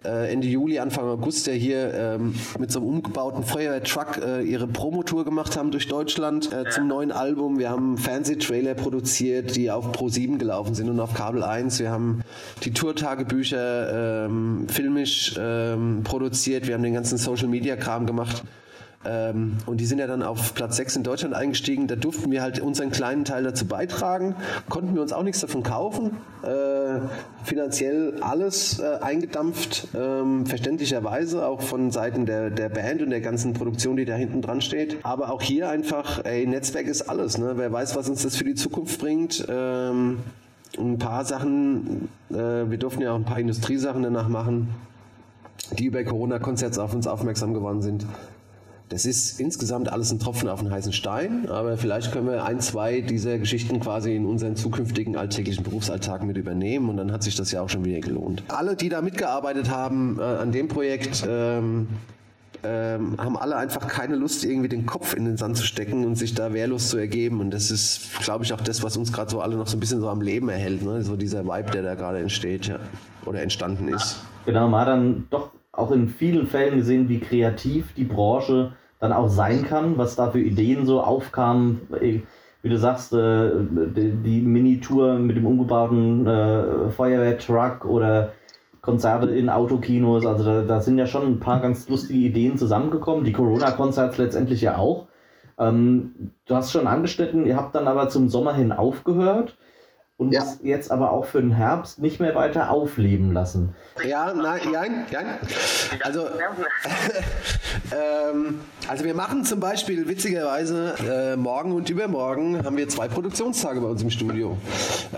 [0.04, 4.66] äh, Ende Juli, Anfang August ja hier ähm, mit so einem umgebauten Feuerwehrtruck äh, ihre
[4.66, 7.58] Promotour gemacht haben durch Deutschland äh, zum neuen Album.
[7.58, 11.80] Wir haben Fernsehtrailer produziert, die auf Pro 7 gelaufen sind und auf Kabel 1.
[11.80, 12.22] Wir haben
[12.64, 16.66] die Tourtagebücher ähm, filmisch ähm, produziert.
[16.66, 18.42] Wir haben den ganzen Social Media Kram gemacht.
[19.02, 21.86] Ähm, und die sind ja dann auf Platz 6 in Deutschland eingestiegen.
[21.86, 24.34] Da durften wir halt unseren kleinen Teil dazu beitragen.
[24.68, 26.18] Konnten wir uns auch nichts davon kaufen.
[26.42, 27.00] Äh,
[27.42, 33.54] finanziell alles äh, eingedampft, äh, verständlicherweise, auch von Seiten der, der Band und der ganzen
[33.54, 34.98] Produktion, die da hinten dran steht.
[35.02, 37.38] Aber auch hier einfach, ey, Netzwerk ist alles.
[37.38, 37.54] Ne?
[37.56, 39.46] Wer weiß, was uns das für die Zukunft bringt.
[39.48, 40.18] Ähm,
[40.78, 44.68] ein paar Sachen, äh, wir durften ja auch ein paar Industriesachen danach machen,
[45.78, 48.04] die über Corona-Konzerts auf uns aufmerksam geworden sind.
[48.90, 52.58] Das ist insgesamt alles ein Tropfen auf den heißen Stein, aber vielleicht können wir ein,
[52.58, 57.36] zwei dieser Geschichten quasi in unseren zukünftigen alltäglichen Berufsalltag mit übernehmen und dann hat sich
[57.36, 58.42] das ja auch schon wieder gelohnt.
[58.48, 61.86] Alle, die da mitgearbeitet haben äh, an dem Projekt, ähm,
[62.64, 66.16] ähm, haben alle einfach keine Lust, irgendwie den Kopf in den Sand zu stecken und
[66.16, 67.40] sich da wehrlos zu ergeben.
[67.40, 69.80] Und das ist, glaube ich, auch das, was uns gerade so alle noch so ein
[69.80, 70.82] bisschen so am Leben erhält.
[70.82, 71.02] Ne?
[71.02, 72.80] So dieser Vibe, der da gerade entsteht ja,
[73.24, 74.20] oder entstanden ist.
[74.46, 79.12] Genau, man hat dann doch auch in vielen Fällen gesehen, wie kreativ die Branche dann
[79.12, 81.80] auch sein kann, was da für Ideen so aufkamen.
[82.62, 88.32] Wie du sagst, äh, die Mini-Tour mit dem umgebauten äh, Feuerwehrtruck oder
[88.82, 90.26] Konzerte in Autokinos.
[90.26, 93.24] Also da, da, sind ja schon ein paar ganz lustige Ideen zusammengekommen.
[93.24, 95.06] Die Corona-Konzerts letztendlich ja auch.
[95.58, 99.56] Ähm, du hast schon angeschnitten, ihr habt dann aber zum Sommer hin aufgehört
[100.20, 100.44] und ja.
[100.62, 103.74] jetzt aber auch für den Herbst nicht mehr weiter aufleben lassen.
[104.06, 105.26] Ja, nein, nein, nein.
[106.04, 106.26] Also,
[107.90, 113.80] ähm, also wir machen zum Beispiel witzigerweise äh, morgen und übermorgen haben wir zwei Produktionstage
[113.80, 114.58] bei uns im Studio.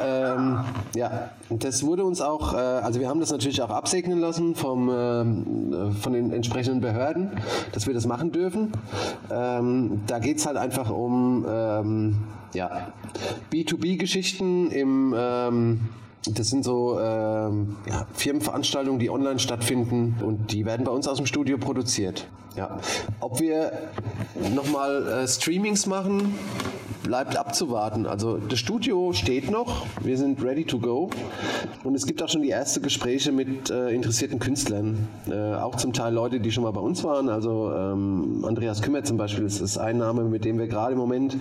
[0.00, 0.60] Ähm,
[0.94, 4.88] ja, das wurde uns auch, äh, also wir haben das natürlich auch absegnen lassen vom,
[4.88, 7.32] äh, von den entsprechenden Behörden,
[7.72, 8.70] dass wir das machen dürfen.
[9.32, 12.16] Ähm, da geht es halt einfach um ähm,
[12.54, 12.92] ja,
[13.52, 15.80] B2B-Geschichten im ähm,
[16.30, 21.16] das sind so ähm, ja, Firmenveranstaltungen, die online stattfinden und die werden bei uns aus
[21.16, 22.28] dem Studio produziert.
[22.56, 22.78] Ja.
[23.20, 23.72] Ob wir
[24.54, 26.38] nochmal äh, Streamings machen,
[27.02, 28.06] bleibt abzuwarten.
[28.06, 31.10] Also das Studio steht noch, wir sind ready to go
[31.84, 35.92] und es gibt auch schon die ersten Gespräche mit äh, interessierten Künstlern, äh, auch zum
[35.92, 37.28] Teil Leute, die schon mal bei uns waren.
[37.28, 40.98] Also ähm, Andreas Kümmer zum Beispiel ist, ist ein Name, mit dem wir gerade im
[40.98, 41.36] Moment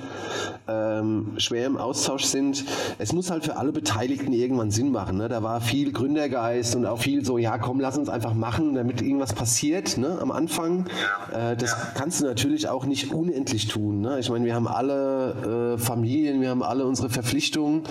[0.68, 2.66] ähm, schwer im Austausch sind.
[2.98, 5.18] Es muss halt für alle Beteiligten irgendwann Sinn machen.
[5.18, 5.30] Ne?
[5.30, 9.02] Da war viel Gründergeist und auch viel so, ja komm, lass uns einfach machen, damit
[9.02, 10.18] irgendwas passiert ne?
[10.22, 10.86] am Anfang.
[11.32, 14.02] Äh, das kannst du natürlich auch nicht unendlich tun.
[14.02, 14.20] Ne?
[14.20, 17.84] Ich meine, wir haben alle äh, Familien, wir haben alle unsere Verpflichtungen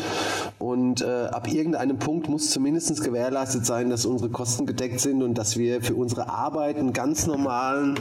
[0.59, 5.35] und äh, ab irgendeinem Punkt muss zumindest gewährleistet sein, dass unsere Kosten gedeckt sind und
[5.35, 7.99] dass wir für unsere Arbeit einen ganz normalen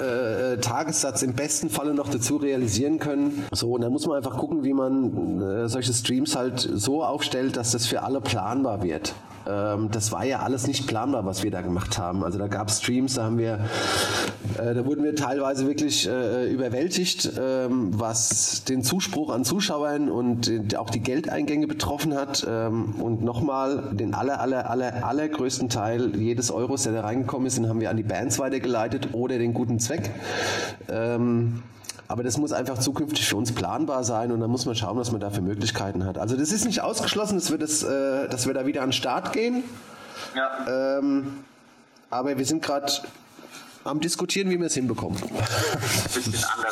[0.00, 3.46] äh, Tagessatz im besten Falle noch dazu realisieren können.
[3.52, 7.56] So, und dann muss man einfach gucken, wie man äh, solche Streams halt so aufstellt,
[7.56, 9.14] dass das für alle planbar wird.
[9.48, 12.22] Ähm, das war ja alles nicht planbar, was wir da gemacht haben.
[12.24, 13.60] Also da gab es Streams, da haben wir,
[14.58, 20.76] äh, da wurden wir teilweise wirklich äh, überwältigt, ähm, was den Zuspruch an Zuschauern und
[20.76, 22.46] auch die Geldeingänge betroffen hat.
[22.48, 27.56] Ähm, und nochmal, den aller, aller, aller, allergrößten Teil jedes Euros, der da reingekommen ist,
[27.56, 30.10] den haben wir an die Bands weitergeleitet oder den guten Zweck.
[30.88, 31.62] Ähm,
[32.08, 35.12] aber das muss einfach zukünftig für uns planbar sein und dann muss man schauen, was
[35.12, 36.16] man da für Möglichkeiten hat.
[36.18, 38.92] Also das ist nicht ausgeschlossen, dass wir, das, äh, dass wir da wieder an den
[38.94, 39.62] Start gehen.
[40.34, 40.98] Ja.
[40.98, 41.44] Ähm,
[42.10, 42.90] aber wir sind gerade
[43.84, 45.18] am Diskutieren, wie wir es hinbekommen.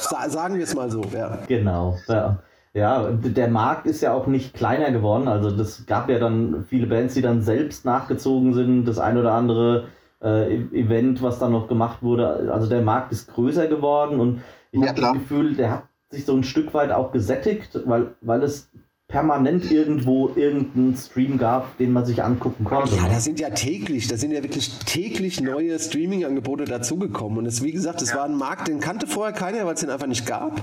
[0.00, 1.38] Sa sagen wir es mal so, ja.
[1.46, 2.38] Genau, ja.
[2.72, 5.28] Ja, der Markt ist ja auch nicht kleiner geworden.
[5.28, 8.84] Also das gab ja dann viele Bands, die dann selbst nachgezogen sind.
[8.84, 9.84] Das ein oder andere
[10.22, 12.52] äh, e-, Event, was dann noch gemacht wurde.
[12.52, 16.24] Also der Markt ist größer geworden und ich ja, habe das Gefühl, der hat sich
[16.24, 18.70] so ein Stück weit auch gesättigt, weil, weil es
[19.08, 22.96] permanent irgendwo irgendeinen Stream gab, den man sich angucken konnte.
[22.96, 27.38] Ja, da sind ja täglich, da sind ja wirklich täglich neue Streaming-Angebote dazugekommen.
[27.38, 28.16] Und es, wie gesagt, es ja.
[28.16, 30.60] war ein Markt, den kannte vorher keiner, weil es den einfach nicht gab.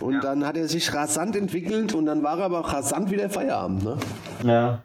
[0.00, 0.20] Und ja.
[0.20, 3.84] dann hat er sich rasant entwickelt und dann war er aber auch rasant wieder Feierabend.
[3.84, 3.96] Ne?
[4.44, 4.82] Ja.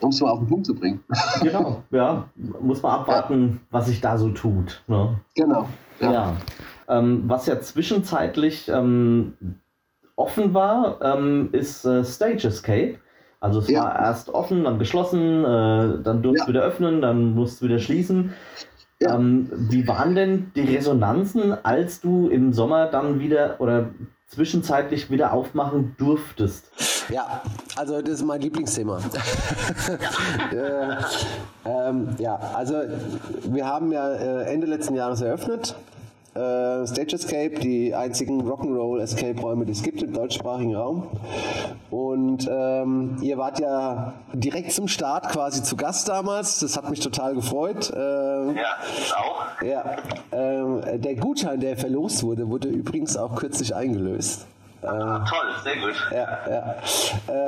[0.00, 1.00] Um es mal auf den Punkt zu bringen.
[1.42, 2.28] Genau, ja.
[2.60, 3.58] Muss man abwarten, ja.
[3.70, 4.82] was sich da so tut.
[4.88, 5.20] Ne?
[5.36, 5.68] Genau.
[6.00, 6.36] Ja.
[6.88, 9.34] Ähm, was ja zwischenzeitlich ähm,
[10.16, 12.96] offen war, ähm, ist äh, Stage Escape.
[13.40, 13.84] Also es ja.
[13.84, 16.48] war erst offen, dann geschlossen, äh, dann durfte ja.
[16.48, 18.32] wieder öffnen, dann musst du wieder schließen.
[19.00, 19.14] Ja.
[19.14, 23.90] Ähm, wie waren denn die Resonanzen, als du im Sommer dann wieder oder
[24.28, 26.70] zwischenzeitlich wieder aufmachen durftest?
[27.10, 27.42] Ja,
[27.76, 28.98] also das ist mein Lieblingsthema.
[30.52, 30.96] äh,
[31.66, 32.74] ähm, ja, also
[33.44, 35.76] wir haben ja äh, Ende letzten Jahres eröffnet
[36.36, 41.08] äh, Stage Escape, die einzigen Rock'n'Roll Escape Räume, die es gibt im deutschsprachigen Raum.
[41.90, 46.60] Und ähm, ihr wart ja direkt zum Start quasi zu Gast damals.
[46.60, 47.92] Das hat mich total gefreut.
[47.96, 48.76] Ähm, ja,
[49.16, 49.62] auch.
[49.62, 49.96] Ja,
[50.32, 54.46] ähm, der Gutschein, der verlost wurde, wurde übrigens auch kürzlich eingelöst.
[54.82, 55.94] Ah, toll, sehr gut.
[56.12, 56.76] Ja, ja.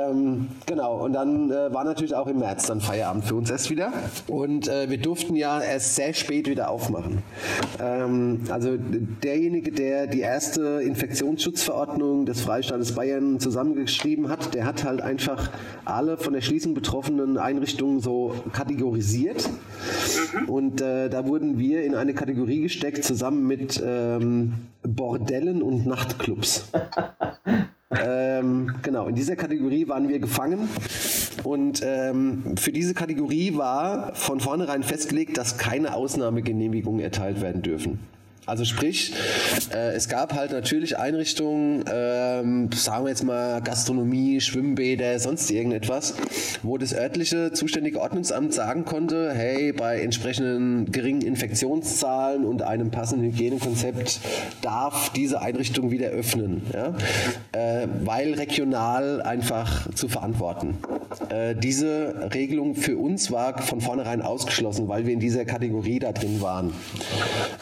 [0.09, 3.69] Ähm, genau, und dann äh, war natürlich auch im März dann Feierabend für uns erst
[3.69, 3.93] wieder.
[4.27, 7.21] Und äh, wir durften ja erst sehr spät wieder aufmachen.
[7.79, 15.01] Ähm, also derjenige, der die erste Infektionsschutzverordnung des Freistaates Bayern zusammengeschrieben hat, der hat halt
[15.01, 15.51] einfach
[15.85, 19.47] alle von der Schließung betroffenen Einrichtungen so kategorisiert.
[19.47, 20.49] Mhm.
[20.49, 24.53] Und äh, da wurden wir in eine Kategorie gesteckt, zusammen mit ähm,
[24.95, 26.69] Bordellen und Nachtclubs.
[27.91, 30.69] ähm, genau, in dieser Kategorie waren wir gefangen
[31.43, 37.99] und ähm, für diese Kategorie war von vornherein festgelegt, dass keine Ausnahmegenehmigungen erteilt werden dürfen.
[38.49, 39.13] Also sprich,
[39.73, 46.15] äh, es gab halt natürlich Einrichtungen, ähm, sagen wir jetzt mal Gastronomie, Schwimmbäder, sonst irgendetwas,
[46.63, 53.25] wo das örtliche zuständige Ordnungsamt sagen konnte, hey, bei entsprechenden geringen Infektionszahlen und einem passenden
[53.25, 54.19] Hygienekonzept
[54.61, 56.95] darf diese Einrichtung wieder öffnen, ja?
[57.51, 60.77] äh, weil regional einfach zu verantworten.
[61.29, 66.11] Äh, diese Regelung für uns war von vornherein ausgeschlossen, weil wir in dieser Kategorie da
[66.11, 66.73] drin waren.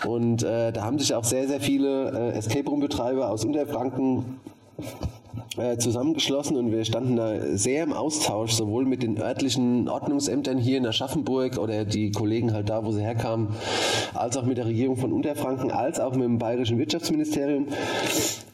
[0.06, 4.40] Und äh, da haben sich auch sehr, sehr viele äh, Escape Room Betreiber aus Unterfranken
[5.58, 10.78] äh, zusammengeschlossen und wir standen da sehr im Austausch, sowohl mit den örtlichen Ordnungsämtern hier
[10.78, 13.48] in Aschaffenburg oder die Kollegen halt da, wo sie herkamen,
[14.14, 17.70] als auch mit der Regierung von Unterfranken, als auch mit dem bayerischen Wirtschaftsministerium.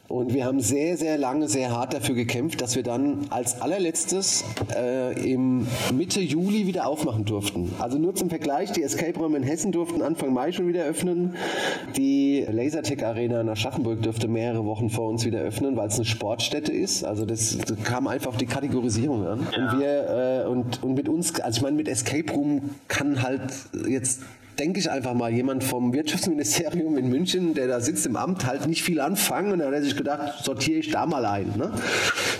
[0.06, 4.44] Und wir haben sehr, sehr lange, sehr hart dafür gekämpft, dass wir dann als allerletztes
[4.76, 7.72] äh, im Mitte Juli wieder aufmachen durften.
[7.78, 11.36] Also nur zum Vergleich, die Escape-Räume in Hessen durften Anfang Mai schon wieder öffnen.
[11.96, 16.04] Die Lasertech Arena in Aschaffenburg dürfte mehrere Wochen vor uns wieder öffnen, weil es eine
[16.04, 17.02] Sportstätte ist.
[17.02, 19.46] Also das, das kam einfach auf die Kategorisierung an.
[19.56, 19.72] Ja.
[19.72, 23.54] Und wir äh, und, und mit uns, also ich meine, mit Escape Room kann halt
[23.88, 24.20] jetzt
[24.58, 28.66] denke ich einfach mal, jemand vom Wirtschaftsministerium in München, der da sitzt im Amt, halt
[28.66, 31.52] nicht viel anfangen und dann hat er sich gedacht, sortiere ich da mal ein.
[31.56, 31.70] Ne?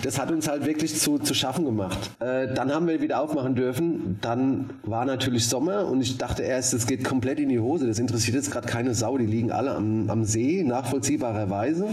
[0.03, 2.11] Das hat uns halt wirklich zu, zu schaffen gemacht.
[2.20, 4.18] Äh, dann haben wir wieder aufmachen dürfen.
[4.20, 7.87] Dann war natürlich Sommer und ich dachte erst, es geht komplett in die Hose.
[7.87, 9.18] Das interessiert jetzt gerade keine Sau.
[9.18, 11.87] Die liegen alle am, am See, nachvollziehbarerweise.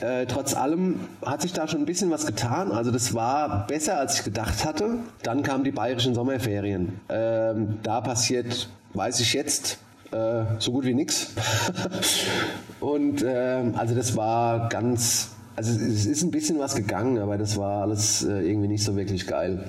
[0.00, 2.72] Äh, trotz allem hat sich da schon ein bisschen was getan.
[2.72, 4.98] Also das war besser, als ich gedacht hatte.
[5.22, 7.00] Dann kamen die bayerischen Sommerferien.
[7.08, 9.78] Ähm, da passiert weiß ich jetzt
[10.12, 11.32] äh, so gut wie nichts.
[12.80, 17.56] Und äh, also das war ganz also es ist ein bisschen was gegangen, aber das
[17.56, 19.64] war alles äh, irgendwie nicht so wirklich geil.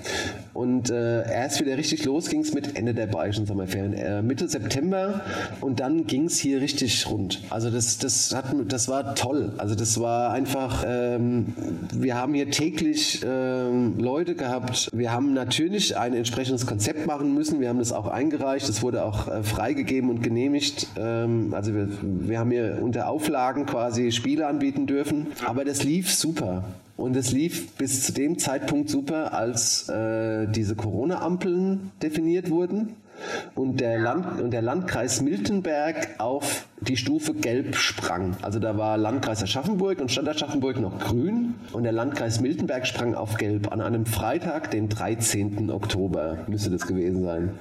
[0.53, 4.47] Und äh, erst wieder richtig los ging es mit Ende der bayerischen Sommerferien, äh, Mitte
[4.47, 5.21] September
[5.61, 7.41] und dann ging es hier richtig rund.
[7.49, 9.53] Also das, das, hat, das war toll.
[9.57, 11.53] Also das war einfach, ähm,
[11.93, 14.89] wir haben hier täglich ähm, Leute gehabt.
[14.93, 17.59] Wir haben natürlich ein entsprechendes Konzept machen müssen.
[17.59, 18.67] Wir haben das auch eingereicht.
[18.67, 20.87] Das wurde auch äh, freigegeben und genehmigt.
[20.97, 25.27] Ähm, also wir, wir haben hier unter Auflagen quasi Spiele anbieten dürfen.
[25.45, 26.63] Aber das es lief super.
[26.95, 32.95] Und es lief bis zu dem Zeitpunkt super, als äh, diese Corona-Ampeln definiert wurden
[33.55, 38.37] und der, Land, und der Landkreis Miltenberg auf die Stufe gelb sprang.
[38.41, 43.13] Also da war Landkreis Aschaffenburg und Stadt Aschaffenburg noch grün und der Landkreis Miltenberg sprang
[43.13, 45.69] auf gelb an einem Freitag, den 13.
[45.71, 47.51] Oktober müsste das gewesen sein.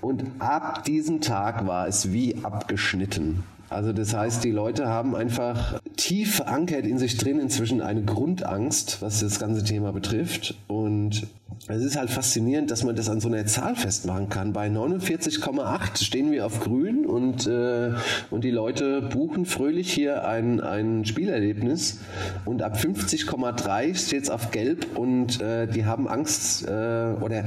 [0.00, 3.44] Und ab diesem Tag war es wie abgeschnitten.
[3.68, 9.02] Also das heißt, die Leute haben einfach tief verankert in sich drin inzwischen eine Grundangst,
[9.02, 10.54] was das ganze Thema betrifft.
[10.68, 11.26] Und
[11.68, 14.52] es ist halt faszinierend, dass man das an so einer Zahl festmachen kann.
[14.52, 17.92] Bei 49,8 stehen wir auf grün und, äh,
[18.30, 21.98] und die Leute buchen fröhlich hier ein, ein Spielerlebnis.
[22.44, 27.44] Und ab 50,3 steht es auf gelb und äh, die haben Angst äh, oder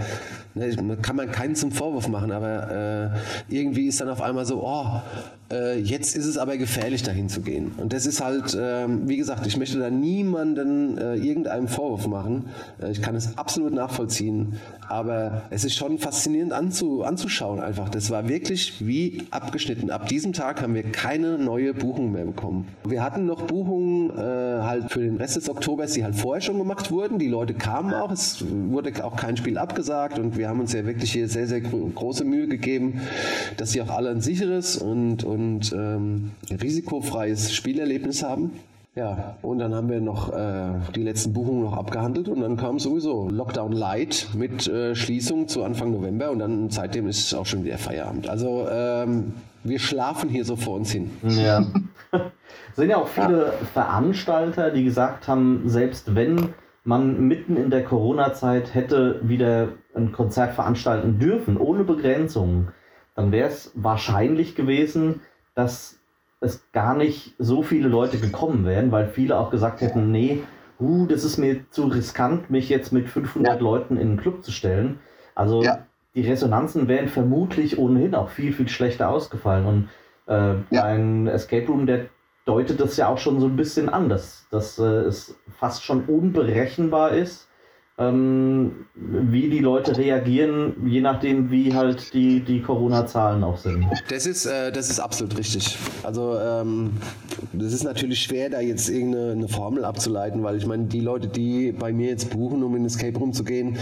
[0.54, 3.14] ne, kann man keinen zum Vorwurf machen, aber
[3.50, 5.02] äh, irgendwie ist dann auf einmal so, oh,
[5.52, 5.80] äh,
[6.10, 7.72] jetzt ist es aber gefährlich, dahin zu gehen.
[7.78, 12.48] Und das ist halt, äh, wie gesagt, ich möchte da niemanden äh, irgendeinem Vorwurf machen.
[12.82, 14.54] Äh, ich kann es absolut nachvollziehen.
[14.88, 17.90] Aber es ist schon faszinierend anzu, anzuschauen einfach.
[17.90, 19.92] Das war wirklich wie abgeschnitten.
[19.92, 22.68] Ab diesem Tag haben wir keine neue Buchung mehr bekommen.
[22.84, 26.58] Wir hatten noch Buchungen äh, halt für den Rest des Oktobers, die halt vorher schon
[26.58, 27.20] gemacht wurden.
[27.20, 28.12] Die Leute kamen auch.
[28.12, 30.18] Es wurde auch kein Spiel abgesagt.
[30.18, 33.02] Und wir haben uns ja wirklich hier sehr, sehr große Mühe gegeben,
[33.58, 36.32] dass sie auch alle ein sicheres und, und ähm,
[36.62, 38.52] risikofreies Spielerlebnis haben.
[38.96, 42.80] Ja, und dann haben wir noch äh, die letzten Buchungen noch abgehandelt und dann kam
[42.80, 47.46] sowieso Lockdown Light mit äh, Schließung zu Anfang November und dann seitdem ist es auch
[47.46, 48.28] schon wieder Feierabend.
[48.28, 49.34] Also ähm,
[49.64, 51.12] wir schlafen hier so vor uns hin.
[51.22, 51.64] Ja.
[52.12, 52.22] es
[52.76, 53.52] sind ja auch viele ja.
[53.74, 56.50] Veranstalter, die gesagt haben, selbst wenn
[56.84, 62.70] man mitten in der Corona-Zeit hätte wieder ein Konzert veranstalten dürfen, ohne Begrenzung,
[63.16, 65.22] dann wäre es wahrscheinlich gewesen,
[65.60, 66.00] dass
[66.40, 70.42] es gar nicht so viele Leute gekommen wären, weil viele auch gesagt hätten, nee,
[70.80, 73.60] uh, das ist mir zu riskant, mich jetzt mit 500 ja.
[73.60, 75.00] Leuten in einen Club zu stellen.
[75.36, 75.86] Also ja.
[76.16, 79.66] die Resonanzen wären vermutlich ohnehin auch viel, viel schlechter ausgefallen.
[79.66, 79.90] Und
[80.28, 80.84] äh, ja.
[80.86, 82.06] ein Escape Room, der
[82.46, 86.06] deutet das ja auch schon so ein bisschen an, dass, dass äh, es fast schon
[86.06, 87.49] unberechenbar ist,
[88.00, 93.86] ähm, wie die Leute reagieren, je nachdem, wie halt die, die Corona-Zahlen auch sind.
[94.10, 95.78] Das ist, äh, das ist absolut richtig.
[96.04, 96.92] Also ähm,
[97.52, 101.74] das ist natürlich schwer, da jetzt irgendeine Formel abzuleiten, weil ich meine, die Leute, die
[101.74, 103.78] bei mir jetzt buchen, um in Escape Room zu gehen,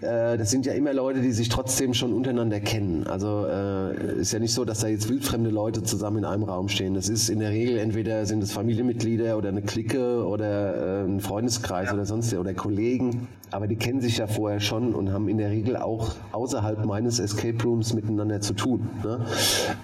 [0.00, 3.06] äh, das sind ja immer Leute, die sich trotzdem schon untereinander kennen.
[3.08, 6.68] Also äh, ist ja nicht so, dass da jetzt wildfremde Leute zusammen in einem Raum
[6.68, 6.94] stehen.
[6.94, 11.20] Das ist in der Regel entweder sind es Familienmitglieder oder eine Clique oder äh, ein
[11.20, 11.94] Freundeskreis ja.
[11.94, 15.48] oder sonst oder Kollegen aber die kennen sich ja vorher schon und haben in der
[15.48, 18.90] Regel auch außerhalb meines Escape Rooms miteinander zu tun.
[19.02, 19.24] Ne?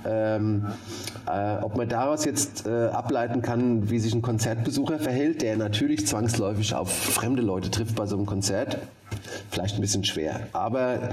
[0.05, 0.67] Ähm,
[1.27, 6.07] äh, ob man daraus jetzt äh, ableiten kann, wie sich ein Konzertbesucher verhält, der natürlich
[6.07, 8.77] zwangsläufig auf fremde Leute trifft bei so einem Konzert,
[9.51, 10.41] vielleicht ein bisschen schwer.
[10.53, 11.09] Aber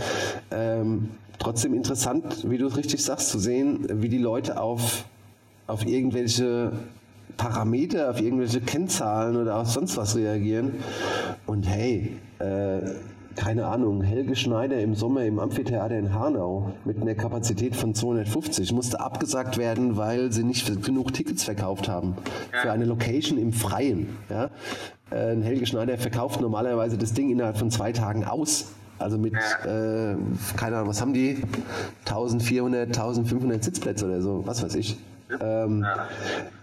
[0.52, 5.06] ähm, trotzdem interessant, wie du es richtig sagst, zu sehen, wie die Leute auf,
[5.66, 6.74] auf irgendwelche
[7.40, 10.74] Parameter, auf irgendwelche Kennzahlen oder auf sonst was reagieren.
[11.48, 12.82] Und hey, äh,
[13.36, 18.74] keine Ahnung, Helge Schneider im Sommer im Amphitheater in Hanau mit einer Kapazität von 250
[18.74, 22.16] musste abgesagt werden, weil sie nicht genug Tickets verkauft haben
[22.62, 24.18] für eine Location im Freien.
[24.30, 24.50] Ja?
[25.10, 28.74] Äh, Helge Schneider verkauft normalerweise das Ding innerhalb von zwei Tagen aus.
[28.98, 30.16] Also mit, äh,
[30.58, 31.42] keine Ahnung, was haben die?
[32.06, 34.98] 1400, 1500 Sitzplätze oder so, was weiß ich.
[35.42, 35.86] Ähm,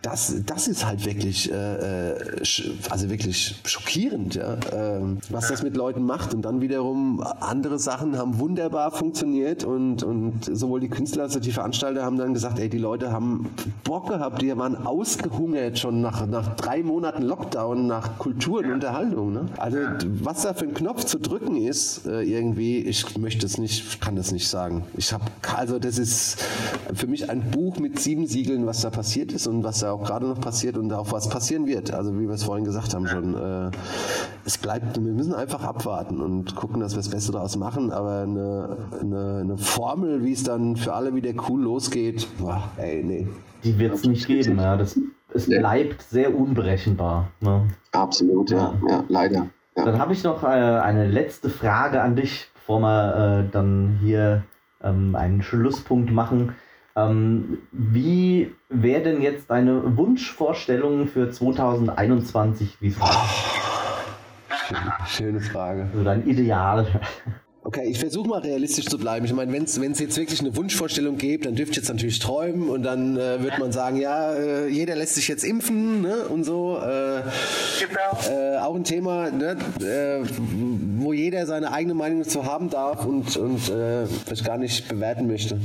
[0.02, 2.42] das, das ist halt wirklich, äh, äh
[2.90, 6.34] also wirklich schockierend, ja, ähm, was das mit Leuten macht.
[6.34, 11.40] Und dann wiederum andere Sachen haben wunderbar funktioniert und, und sowohl die Künstler als auch
[11.40, 13.48] die Veranstalter haben dann gesagt, ey, die Leute haben
[13.84, 19.32] Bock gehabt, die waren ausgehungert schon nach, nach drei Monaten Lockdown, nach Kultur und Unterhaltung.
[19.32, 19.46] Ne?
[19.56, 19.78] Also
[20.22, 24.16] was da für ein Knopf zu drücken ist, äh, irgendwie, ich möchte es nicht, kann
[24.16, 24.84] das nicht sagen.
[24.96, 25.24] Ich habe,
[25.56, 26.44] also das ist
[26.94, 29.92] für mich ein Buch mit sieben Siegeln erzählen, was da passiert ist und was da
[29.92, 31.92] auch gerade noch passiert und auch was passieren wird.
[31.92, 33.34] Also wie wir es vorhin gesagt haben schon.
[33.34, 33.70] Äh,
[34.44, 37.90] es bleibt, wir müssen einfach abwarten und gucken, dass wir das Beste daraus machen.
[37.90, 43.02] Aber eine, eine, eine Formel, wie es dann für alle wieder cool losgeht, boah, ey,
[43.02, 43.28] nee.
[43.64, 44.76] Die wird es nicht geben, ja.
[44.76, 44.98] Das,
[45.34, 45.58] es ja.
[45.58, 47.28] bleibt sehr unberechenbar.
[47.40, 47.68] Ne?
[47.92, 49.48] Absolut, ja, ja, leider.
[49.76, 49.84] Ja.
[49.84, 54.44] Dann habe ich noch äh, eine letzte Frage an dich, bevor wir äh, dann hier
[54.82, 56.54] ähm, einen Schlusspunkt machen.
[56.96, 62.78] Ähm, wie wäre denn jetzt deine Wunschvorstellung für 2021?
[62.80, 63.06] Wie oh,
[65.06, 65.88] schöne Frage.
[65.92, 66.86] Also dein Ideal.
[67.66, 69.26] Okay, ich versuche mal realistisch zu bleiben.
[69.26, 72.68] Ich meine, wenn es jetzt wirklich eine Wunschvorstellung gibt, dann dürft ihr jetzt natürlich träumen
[72.68, 76.14] und dann äh, wird man sagen, ja, äh, jeder lässt sich jetzt impfen ne?
[76.28, 76.78] und so.
[76.78, 77.22] Äh,
[77.80, 78.30] genau.
[78.30, 79.56] Äh, auch ein Thema, ne?
[79.80, 80.24] Äh,
[80.98, 85.26] wo jeder seine eigene Meinung zu haben darf und, und äh, ich gar nicht bewerten
[85.26, 85.58] möchte.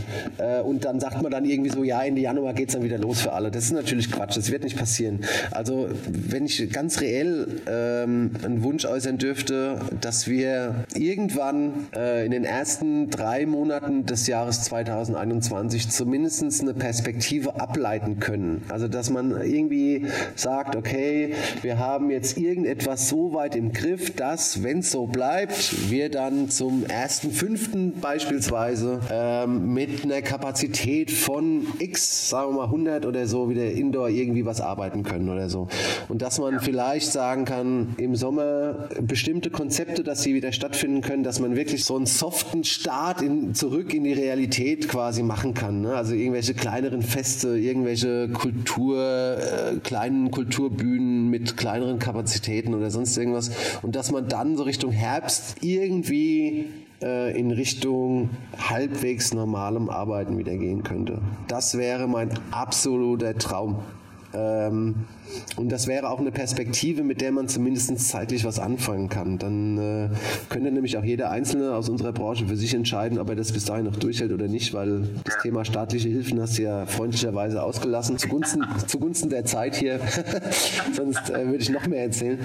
[0.65, 3.21] und dann sagt man dann irgendwie so, ja, Ende Januar geht es dann wieder los
[3.21, 3.51] für alle.
[3.51, 5.19] Das ist natürlich Quatsch, das wird nicht passieren.
[5.51, 12.31] Also wenn ich ganz reell ähm, einen Wunsch äußern dürfte, dass wir irgendwann äh, in
[12.31, 18.63] den ersten drei Monaten des Jahres 2021 zumindest eine Perspektive ableiten können.
[18.69, 24.63] Also dass man irgendwie sagt, okay, wir haben jetzt irgendetwas so weit im Griff, dass,
[24.63, 31.67] wenn es so bleibt, wir dann zum ersten fünften beispielsweise ähm, mit einer Kapazität von
[31.79, 35.67] X, sagen wir mal 100 oder so, wieder indoor irgendwie was arbeiten können oder so.
[36.07, 41.23] Und dass man vielleicht sagen kann, im Sommer bestimmte Konzepte, dass sie wieder stattfinden können,
[41.23, 45.81] dass man wirklich so einen soften Start in, zurück in die Realität quasi machen kann.
[45.81, 45.93] Ne?
[45.93, 53.51] Also irgendwelche kleineren Feste, irgendwelche Kultur, äh, kleinen Kulturbühnen mit kleineren Kapazitäten oder sonst irgendwas.
[53.81, 56.65] Und dass man dann so Richtung Herbst irgendwie
[57.01, 61.19] äh, in Richtung halbwegs normalem Arbeiten wieder gehen könnte.
[61.47, 63.79] Das wäre mein absoluter Traum.
[64.33, 64.95] Ähm,
[65.55, 69.37] und das wäre auch eine Perspektive, mit der man zumindest zeitlich was anfangen kann.
[69.37, 70.09] Dann äh,
[70.49, 73.65] könnte nämlich auch jeder Einzelne aus unserer Branche für sich entscheiden, ob er das bis
[73.65, 78.17] dahin noch durchhält oder nicht, weil das Thema staatliche Hilfen hast du ja freundlicherweise ausgelassen,
[78.17, 79.99] zugunsten, zugunsten der Zeit hier.
[80.93, 82.39] Sonst äh, würde ich noch mehr erzählen.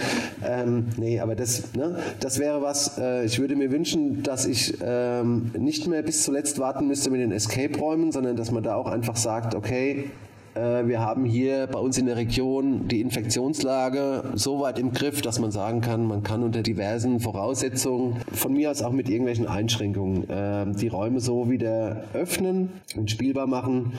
[0.45, 4.75] Ähm, nee, aber das, ne, das wäre was, äh, ich würde mir wünschen, dass ich
[4.83, 8.87] ähm, nicht mehr bis zuletzt warten müsste mit den Escape-Räumen, sondern dass man da auch
[8.87, 10.11] einfach sagt, okay,
[10.57, 15.39] wir haben hier bei uns in der Region die Infektionslage so weit im Griff, dass
[15.39, 20.25] man sagen kann, man kann unter diversen Voraussetzungen, von mir aus auch mit irgendwelchen Einschränkungen,
[20.31, 23.93] ähm, die Räume so wieder öffnen und spielbar machen.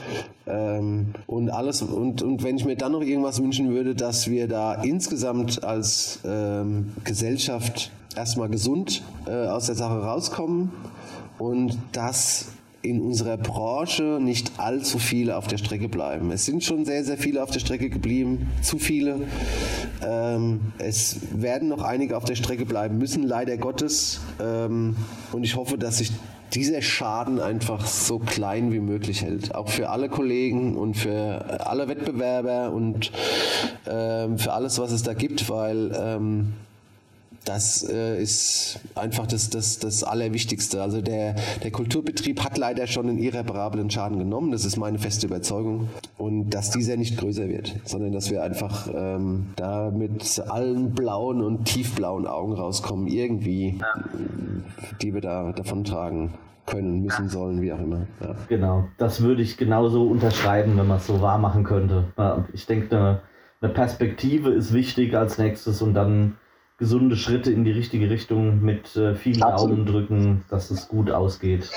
[0.46, 4.48] Ähm, und alles, und, und wenn ich mir dann noch irgendwas wünschen würde, dass wir
[4.48, 10.72] da insgesamt als ähm, Gesellschaft erstmal gesund äh, aus der Sache rauskommen
[11.38, 12.46] und dass
[12.82, 16.30] in unserer Branche nicht allzu viele auf der Strecke bleiben.
[16.30, 19.20] Es sind schon sehr, sehr viele auf der Strecke geblieben, zu viele.
[20.06, 24.20] Ähm, es werden noch einige auf der Strecke bleiben müssen, leider Gottes.
[24.40, 24.96] Ähm,
[25.32, 26.12] und ich hoffe, dass sich
[26.54, 29.54] dieser Schaden einfach so klein wie möglich hält.
[29.54, 33.10] Auch für alle Kollegen und für alle Wettbewerber und
[33.86, 36.54] ähm, für alles, was es da gibt, weil ähm,
[37.48, 40.82] das äh, ist einfach das, das, das Allerwichtigste.
[40.82, 44.52] Also der, der Kulturbetrieb hat leider schon einen irreparablen Schaden genommen.
[44.52, 45.88] Das ist meine feste Überzeugung.
[46.18, 51.40] Und dass dieser nicht größer wird, sondern dass wir einfach ähm, da mit allen blauen
[51.42, 53.80] und tiefblauen Augen rauskommen, irgendwie,
[55.00, 56.34] die wir da davon tragen
[56.66, 58.06] können, müssen, sollen, wie auch immer.
[58.20, 58.34] Ja.
[58.48, 62.04] Genau, das würde ich genauso unterschreiben, wenn man es so wahr machen könnte.
[62.52, 63.20] Ich denke, eine,
[63.62, 66.36] eine Perspektive ist wichtig als nächstes und dann
[66.78, 69.78] gesunde Schritte in die richtige Richtung mit äh, vielen Absolut.
[69.78, 71.70] Augen drücken, dass es gut ausgeht.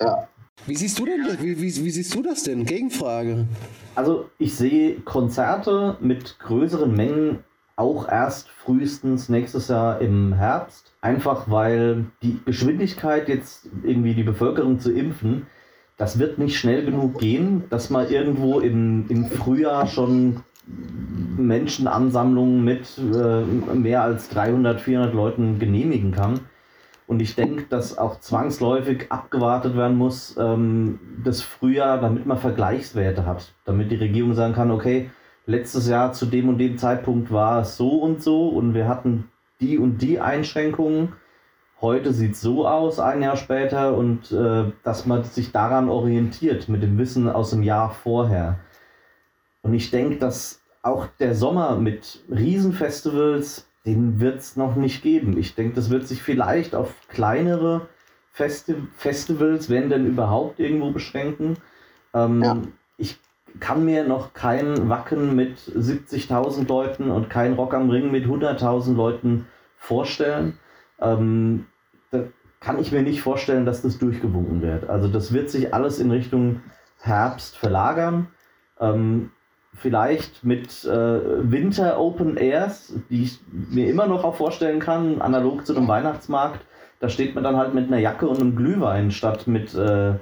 [0.00, 0.28] Ja.
[0.66, 2.64] Wie siehst du denn wie, wie, wie siehst du das denn?
[2.64, 3.46] Gegenfrage.
[3.94, 7.40] Also ich sehe Konzerte mit größeren Mengen
[7.76, 10.92] auch erst frühestens nächstes Jahr im Herbst.
[11.00, 15.46] Einfach weil die Geschwindigkeit, jetzt irgendwie die Bevölkerung zu impfen,
[15.96, 20.42] das wird nicht schnell genug gehen, dass man irgendwo im, im Frühjahr schon
[21.36, 23.42] Menschenansammlungen mit äh,
[23.74, 26.40] mehr als 300, 400 Leuten genehmigen kann.
[27.06, 33.26] Und ich denke, dass auch zwangsläufig abgewartet werden muss, ähm, das Frühjahr, damit man Vergleichswerte
[33.26, 33.52] hat.
[33.64, 35.10] Damit die Regierung sagen kann, okay,
[35.44, 39.28] letztes Jahr zu dem und dem Zeitpunkt war es so und so und wir hatten
[39.60, 41.14] die und die Einschränkungen.
[41.80, 46.68] Heute sieht es so aus, ein Jahr später, und äh, dass man sich daran orientiert
[46.68, 48.60] mit dem Wissen aus dem Jahr vorher.
[49.62, 55.38] Und ich denke, dass auch der Sommer mit Riesenfestivals, den wird es noch nicht geben.
[55.38, 57.88] Ich denke, das wird sich vielleicht auf kleinere
[58.32, 61.56] Festi Festivals, wenn denn überhaupt, irgendwo beschränken.
[62.14, 62.56] Ähm, ja.
[62.96, 63.18] Ich
[63.58, 68.94] kann mir noch kein Wacken mit 70.000 Leuten und kein Rock am Ring mit 100.000
[68.94, 70.58] Leuten vorstellen.
[71.00, 71.66] Ähm,
[72.10, 72.24] da
[72.60, 74.88] kann ich mir nicht vorstellen, dass das durchgewunken wird.
[74.88, 76.60] Also das wird sich alles in Richtung
[77.00, 78.28] Herbst verlagern.
[78.78, 79.32] Ähm,
[79.80, 80.90] vielleicht mit äh,
[81.50, 86.60] Winter Open Airs, die ich mir immer noch auch vorstellen kann, analog zu einem Weihnachtsmarkt.
[87.00, 90.12] Da steht man dann halt mit einer Jacke und einem Glühwein statt mit äh,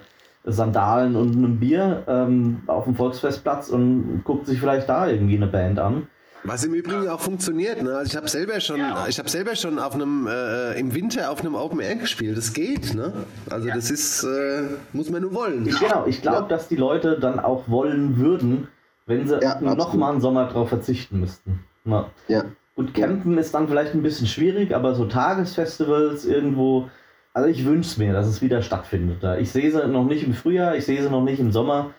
[0.44, 5.48] Sandalen und einem Bier ähm, auf dem Volksfestplatz und guckt sich vielleicht da irgendwie eine
[5.48, 6.06] Band an.
[6.44, 7.82] Was im Übrigen auch funktioniert.
[7.82, 7.96] Ne?
[7.96, 9.06] Also ich habe selber schon, ja.
[9.08, 12.38] ich habe selber schon auf einem äh, im Winter auf einem Open Air gespielt.
[12.38, 12.94] Das geht.
[12.94, 13.12] Ne?
[13.50, 13.74] Also ja.
[13.74, 15.66] das ist äh, muss man nur wollen.
[15.66, 16.06] Ich, genau.
[16.06, 16.48] Ich glaube, ja.
[16.48, 18.68] dass die Leute dann auch wollen würden,
[19.08, 21.64] wenn sie ja, noch mal einen Sommer drauf verzichten müssten.
[21.84, 22.10] Na.
[22.28, 22.44] Ja.
[22.76, 26.88] Und campen ist dann vielleicht ein bisschen schwierig, aber so Tagesfestivals irgendwo,
[27.32, 29.24] also ich wünsche es mir, dass es wieder stattfindet.
[29.40, 31.90] Ich sehe sie noch nicht im Frühjahr, ich sehe sie noch nicht im Sommer.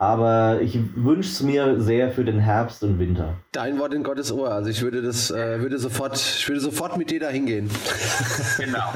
[0.00, 3.34] Aber ich wünsche es mir sehr für den Herbst und Winter.
[3.50, 4.52] Dein Wort in Gottes Ohr.
[4.52, 7.68] Also ich würde das, äh, würde sofort, ich würde sofort mit dir da hingehen.
[8.58, 8.92] Genau.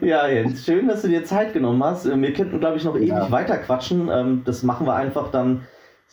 [0.00, 2.04] ja, Jens, schön, dass du dir Zeit genommen hast.
[2.04, 3.30] Wir könnten, glaube ich, noch ewig ja.
[3.30, 4.10] weiter quatschen.
[4.10, 5.62] Ähm, das machen wir einfach dann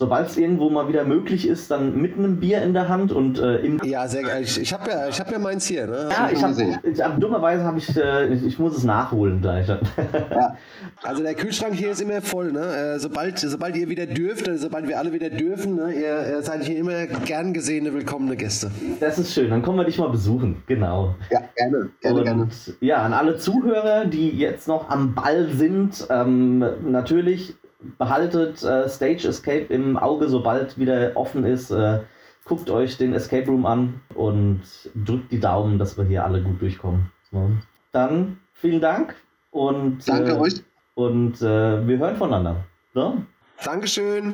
[0.02, 3.38] sobald es irgendwo mal wieder möglich ist, dann mit einem Bier in der Hand und
[3.38, 3.80] äh, im.
[3.84, 4.41] Ja, sehr geil.
[4.41, 5.86] Ich, ich habe ja, ich hab ja meins hier.
[5.86, 6.10] Ne?
[6.10, 6.80] Ja, ich habe.
[7.04, 9.68] Hab, dummerweise habe ich, äh, ich, ich, muss es nachholen gleich.
[9.68, 10.58] ja.
[11.04, 12.52] Also der Kühlschrank hier ist immer voll.
[12.52, 12.62] Ne?
[12.95, 15.93] Äh, sobald, sobald ihr wieder dürft, also sobald wir alle wieder dürfen, ne?
[15.93, 18.72] ihr, ihr seid hier immer gern gesehene, willkommene Gäste.
[18.99, 19.52] Das ist schön.
[19.52, 20.64] Dann kommen wir dich mal besuchen.
[20.66, 21.14] Genau.
[21.30, 21.89] Ja, gerne.
[22.02, 22.47] gerne, und, gerne.
[22.80, 27.56] Ja, an alle Zuhörer, die jetzt noch am Ball sind, ähm, natürlich
[27.98, 31.72] behaltet äh, Stage Escape im Auge, sobald wieder offen ist.
[31.72, 32.02] Äh,
[32.46, 34.62] guckt euch den Escape Room an und
[34.96, 37.12] drückt die Daumen, dass wir hier alle gut durchkommen.
[37.32, 37.52] So.
[37.92, 39.16] Dann vielen Dank
[39.52, 40.54] und, Danke äh, euch.
[40.96, 42.58] und äh, wir hören voneinander.
[42.94, 43.22] So?
[43.64, 44.34] Dankeschön.